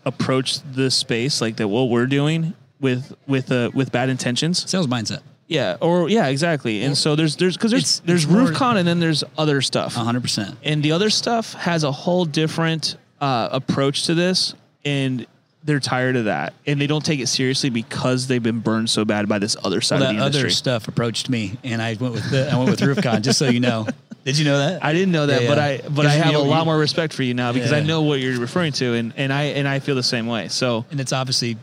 [0.05, 4.69] approached this space like that what we're doing with with uh, with bad intentions.
[4.69, 5.21] Sales mindset.
[5.51, 6.81] Yeah, or yeah, exactly.
[6.83, 9.61] And so there's there's because there's It's- there's it's more- RoofCon and then there's other
[9.61, 9.95] stuff.
[9.95, 10.55] 100%.
[10.63, 14.53] And the other stuff has a whole different uh, approach to this,
[14.85, 15.27] and
[15.65, 19.03] they're tired of that, and they don't take it seriously because they've been burned so
[19.05, 20.51] bad by this other side of that the other industry.
[20.51, 23.21] stuff approached me, and I went with the, I went with RoofCon.
[23.21, 23.85] just so you know,
[24.25, 24.83] did you know that?
[24.83, 25.65] I didn't know that, Yeah, but yeah.
[25.65, 27.73] I but 'Cause I you have know, a lot more respect for you now because
[27.73, 27.87] I Yeah.
[27.87, 30.47] know what you're referring to, and, and I and I feel the same way.
[30.47, 31.57] So and it's obviously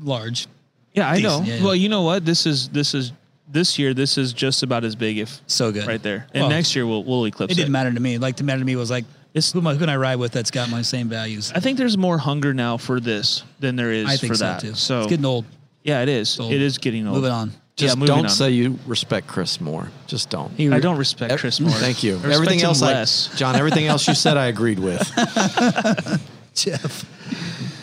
[0.00, 0.46] large.
[0.94, 1.42] Yeah, I know.
[1.44, 1.64] Yeah, yeah.
[1.64, 2.24] Well, you know what?
[2.24, 3.12] This is this is
[3.48, 3.94] this year.
[3.94, 5.86] This is just about as big, if So good.
[5.86, 6.26] right there.
[6.34, 7.62] And Well, next year we'll we'll eclipse It it.
[7.62, 8.18] didn't matter to me.
[8.18, 10.16] Like to matter to me was like, It's- who, am I, who can I ride
[10.16, 11.52] with that's got my same values?
[11.54, 14.44] I think there's more hunger now for this than there is I think for so
[14.44, 14.60] that.
[14.60, 14.74] too.
[14.74, 15.44] So it's getting old.
[15.82, 16.38] yeah, it is.
[16.38, 16.52] old.
[16.52, 17.16] It is getting old.
[17.16, 17.52] Moving on.
[17.74, 18.30] Just yeah, moving don't on.
[18.30, 19.88] say you respect Chris more.
[20.06, 20.52] Just don't.
[20.60, 21.70] I don't respect Chris Moore.
[21.78, 22.12] Thank you.
[22.12, 23.34] I respect everything him else, I, less.
[23.34, 23.56] John.
[23.56, 25.00] Everything else you said, I agreed with.
[26.54, 27.06] Jeff.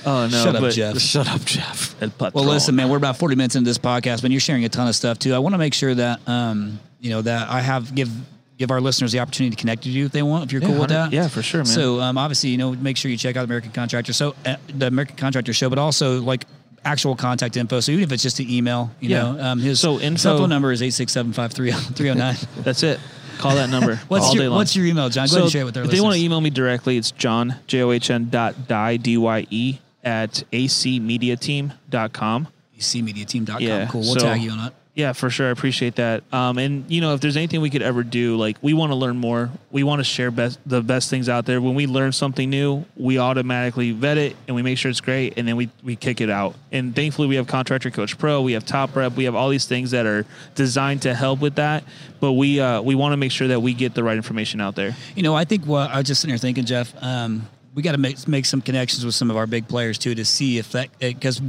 [0.09, 0.97] Oh no, Shut up, Jeff.
[0.99, 1.95] Shut up, Jeff.
[2.33, 4.87] Well, listen, man, we're about 40 minutes into this podcast, but you're sharing a ton
[4.87, 5.33] of stuff too.
[5.35, 8.09] I want to make sure that, um, you know, that I have give
[8.57, 10.67] give our listeners the opportunity to connect with you if they want, if you're Yeah,
[10.67, 11.13] cool with that.
[11.13, 11.65] yeah, for sure, man.
[11.67, 14.11] So, um, obviously, you know, make sure you check out American Contractor.
[14.11, 16.45] So, uh, the American Contractor Show, but also like
[16.83, 17.79] actual contact info.
[17.79, 19.21] So, even if it's just an email, you Yeah.
[19.31, 22.35] know, um, his So cell info- phone number is 867 309.
[22.63, 22.99] That's it.
[23.37, 24.49] Call that number What's your.
[24.51, 25.27] What's your email, John?
[25.27, 27.11] Go ahead and share it with our if they want to email me directly, it's
[27.11, 32.47] john, J-O-H-N dot Dye, D-Y-E, at acmediateam.com.
[32.77, 33.61] cmediateam.com.
[33.61, 34.01] Yeah, cool.
[34.01, 34.73] We'll so- tag you on it.
[34.99, 35.47] Yeah, for sure.
[35.47, 36.23] I appreciate that.
[36.33, 38.95] Um, and you know, if there's anything we could ever do, like we want to
[38.95, 39.49] learn more.
[39.71, 41.61] We want to share best the best things out there.
[41.61, 45.37] When we learn something new, we automatically vet it and we make sure it's great,
[45.37, 46.55] and then we we kick it out.
[46.73, 49.65] And thankfully, we have Contractor Coach Pro, we have Top Rep, we have all these
[49.65, 50.25] things that are
[50.55, 51.85] designed to help with that.
[52.19, 54.75] But we uh, we want to make sure that we get the right information out
[54.75, 54.97] there.
[55.15, 56.93] You know, I think what I was just sitting here thinking, Jeff.
[57.01, 57.47] Um,
[57.79, 60.25] we got to make make some connections with some of our big players too to
[60.25, 61.41] see if that eh, because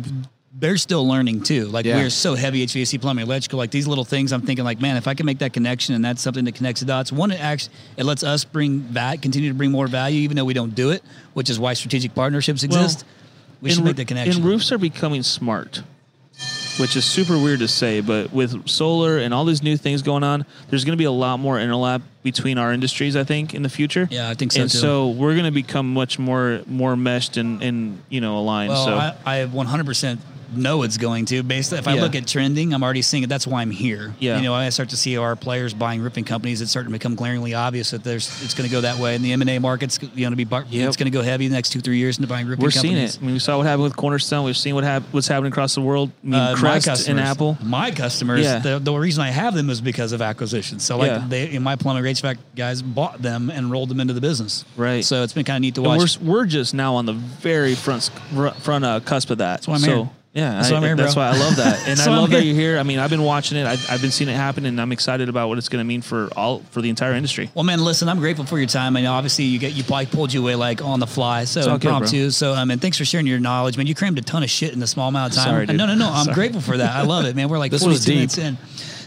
[0.53, 1.66] they're still learning too.
[1.66, 1.97] Like Yeah.
[1.97, 3.59] we're so heavy HVAC, plumbing, electrical.
[3.59, 6.05] Like these little things, I'm thinking like, man, if I can make that connection and
[6.05, 7.11] that's something that connects the dots.
[7.11, 10.45] One, it actually it lets us bring that continue to bring more value, even though
[10.45, 11.03] we don't do it,
[11.35, 13.05] which is why strategic partnerships exist.
[13.61, 14.37] we should make the connection.
[14.37, 15.83] And roofs are becoming smart.
[16.81, 20.24] Which is super weird to say, but with solar and all these new things going
[20.24, 23.14] on, there's going to be a lot more interlap between our industries.
[23.16, 24.09] I think in the future.
[24.11, 24.78] Yeah, I think so, And too.
[24.78, 28.70] so we're going to become much more more meshed and and you know aligned.
[28.70, 30.18] Well, so I, I 100%
[30.57, 31.42] know it's going to.
[31.42, 32.03] Based, if I Yeah.
[32.03, 33.28] look at trending, I'm already seeing it.
[33.28, 34.14] That's why I'm here.
[34.18, 34.36] Yeah.
[34.36, 36.61] You know, I start to see our players buying roofing companies.
[36.61, 39.14] It's starting to become glaringly obvious that there's it's going to go that way.
[39.14, 40.88] And the M and A market's going to be bar- Yep.
[40.88, 42.92] it's going to go heavy the next two three years into buying roofing we're companies.
[42.92, 43.18] seeing it.
[43.20, 44.44] I mean, we saw what happened with Cornerstone.
[44.44, 46.11] We've seen what hap- what's happening across the world.
[46.22, 47.59] I mean, Uh, my Crest and customers, Apple.
[47.62, 48.59] My customers, Yeah.
[48.59, 50.84] the, the reason I have them is because of acquisitions.
[50.84, 51.24] So like Yeah.
[51.28, 54.64] they, my plumbing HVAC guys bought them and rolled them into the business.
[54.76, 55.05] Right.
[55.05, 56.18] So it's been kind of neat to watch.
[56.20, 58.11] we're we're just now on the very front
[58.61, 59.51] front uh, cusp of that.
[59.61, 60.11] That's why I'm so, here.
[60.33, 62.45] Yeah, That's I- why I'm here, that's why I love that, and I love that
[62.45, 62.78] you're here.
[62.78, 63.64] I mean, I've been watching it.
[63.66, 66.03] I, I've been seeing it happen, and I'm excited about what it's going to mean
[66.03, 67.51] for all for the entire industry.
[67.53, 68.97] Well, man, listen, I'm grateful for your time.
[68.97, 71.59] I know obviously you get you probably pulled you away like on the fly, so
[71.59, 71.97] It's all good, bro.
[71.97, 72.31] impromptu.
[72.31, 73.89] so, um, mean, thanks for sharing your knowledge, man.
[73.89, 75.51] You crammed a ton of shit in a small amount of time.
[75.53, 75.76] Sorry, dude.
[75.76, 76.09] no, no, no.
[76.12, 76.35] I'm Sorry.
[76.37, 76.95] grateful for that.
[76.95, 77.49] I love it, man.
[77.49, 78.14] We're like This 42 was deep.
[78.14, 78.57] minutes in.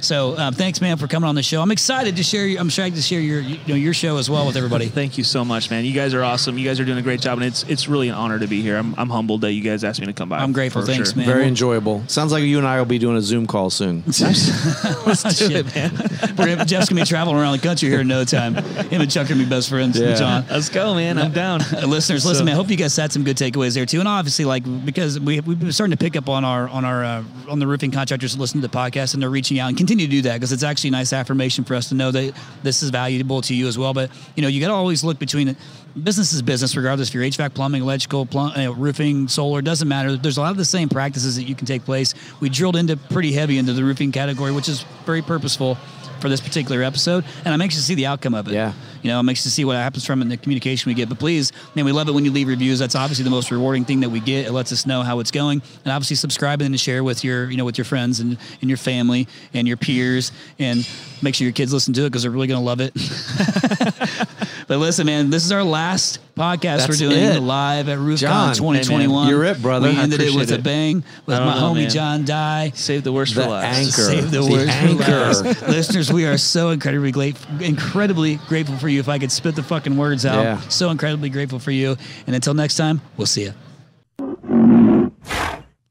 [0.03, 1.61] So, um, thanks, man, for coming on the show.
[1.61, 2.45] I'm excited to share.
[2.59, 4.87] I'm excited to share your you know your show as well with everybody.
[4.87, 5.85] Thank you so much, man.
[5.85, 6.57] You guys are awesome.
[6.57, 8.61] You guys are doing a great job, and it's it's really an honor to be
[8.61, 8.75] here.
[8.75, 10.39] I'm, I'm humbled that you guys asked me to come by.
[10.39, 10.81] I'm grateful.
[10.81, 11.17] for Thanks, sure.
[11.17, 11.25] man.
[11.25, 12.03] Very enjoyable.
[12.07, 14.03] Sounds like you and I will be doing a Zoom call soon.
[14.07, 15.91] Let's do it, man.
[16.37, 18.55] We're gonna, Jeff's gonna be traveling around the country here in no time.
[18.55, 19.97] Him and Chuck are gonna be best friends.
[19.97, 20.15] Yeah.
[20.15, 20.45] John.
[20.49, 21.17] Let's go, man.
[21.17, 21.61] I'm down.
[21.61, 22.55] Uh, listeners, listen, man.
[22.55, 23.99] I hope you guys had some good takeaways there too.
[23.99, 27.05] And obviously, like because we we've been starting to pick up on our on our
[27.05, 29.77] uh, on the roofing contractors that listen to the podcast and they're reaching out and
[29.77, 32.33] continue to do that because it's actually a nice affirmation for us to know that
[32.63, 33.93] this is valuable to you as well.
[33.93, 35.55] But you know, you got to always look between.
[36.01, 39.61] Business is business, regardless if you're HVAC, plumbing, electrical, plum, roofing, solar.
[39.61, 40.17] Doesn't matter.
[40.17, 42.15] There's a lot of the same practices that you can take place.
[42.39, 45.77] We drilled into pretty heavy into the roofing category, which is very purposeful
[46.23, 48.53] for this particular episode, and I'm anxious to see the outcome of it.
[48.53, 48.71] Yeah.
[49.01, 51.09] You know, I'm anxious to see what happens from it and the communication we get.
[51.09, 52.79] But please, man, we love it when you leave reviews.
[52.79, 54.47] That's obviously the most rewarding thing that we get.
[54.47, 55.61] It lets us know how it's going.
[55.83, 58.77] And obviously subscribing and share with your, you know, with your friends and, and your
[58.77, 60.87] family and your peers and
[61.21, 62.93] make sure your kids listen to it because they're really going to love it.
[64.67, 67.39] but listen, man, this is our last podcast That's we're doing it.
[67.41, 69.27] live at RoofCon John, hey, 2021.
[69.29, 69.89] you're it, brother.
[69.89, 71.89] We I ended it with appreciate a bang with my know, homie man.
[71.89, 72.71] John Dye.
[72.75, 73.77] Save the worst The for last.
[73.77, 73.91] anchor.
[73.91, 75.11] Save the, The worst for
[75.53, 75.61] last.
[75.69, 78.99] Listeners, we are so incredibly grateful, incredibly grateful for you.
[78.99, 80.59] If I could spit the fucking words out, Yeah.
[80.69, 81.95] so incredibly grateful for you.
[82.27, 83.53] And until next time, we'll see you.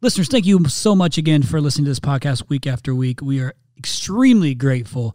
[0.01, 3.21] Listeners, thank you so much again for listening to this podcast week after week.
[3.23, 5.15] We are extremely grateful.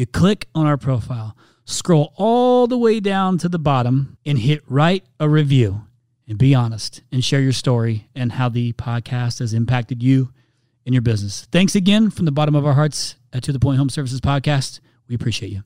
[0.00, 1.36] You click on our profile,
[1.66, 5.82] scroll all the way down to the bottom, and hit write a review.
[6.26, 10.32] And be honest and share your story and how the podcast has impacted you
[10.86, 11.46] and your business.
[11.52, 14.80] Thanks again from the bottom of our hearts at To the Point Home Services Podcast.
[15.06, 15.64] We appreciate you.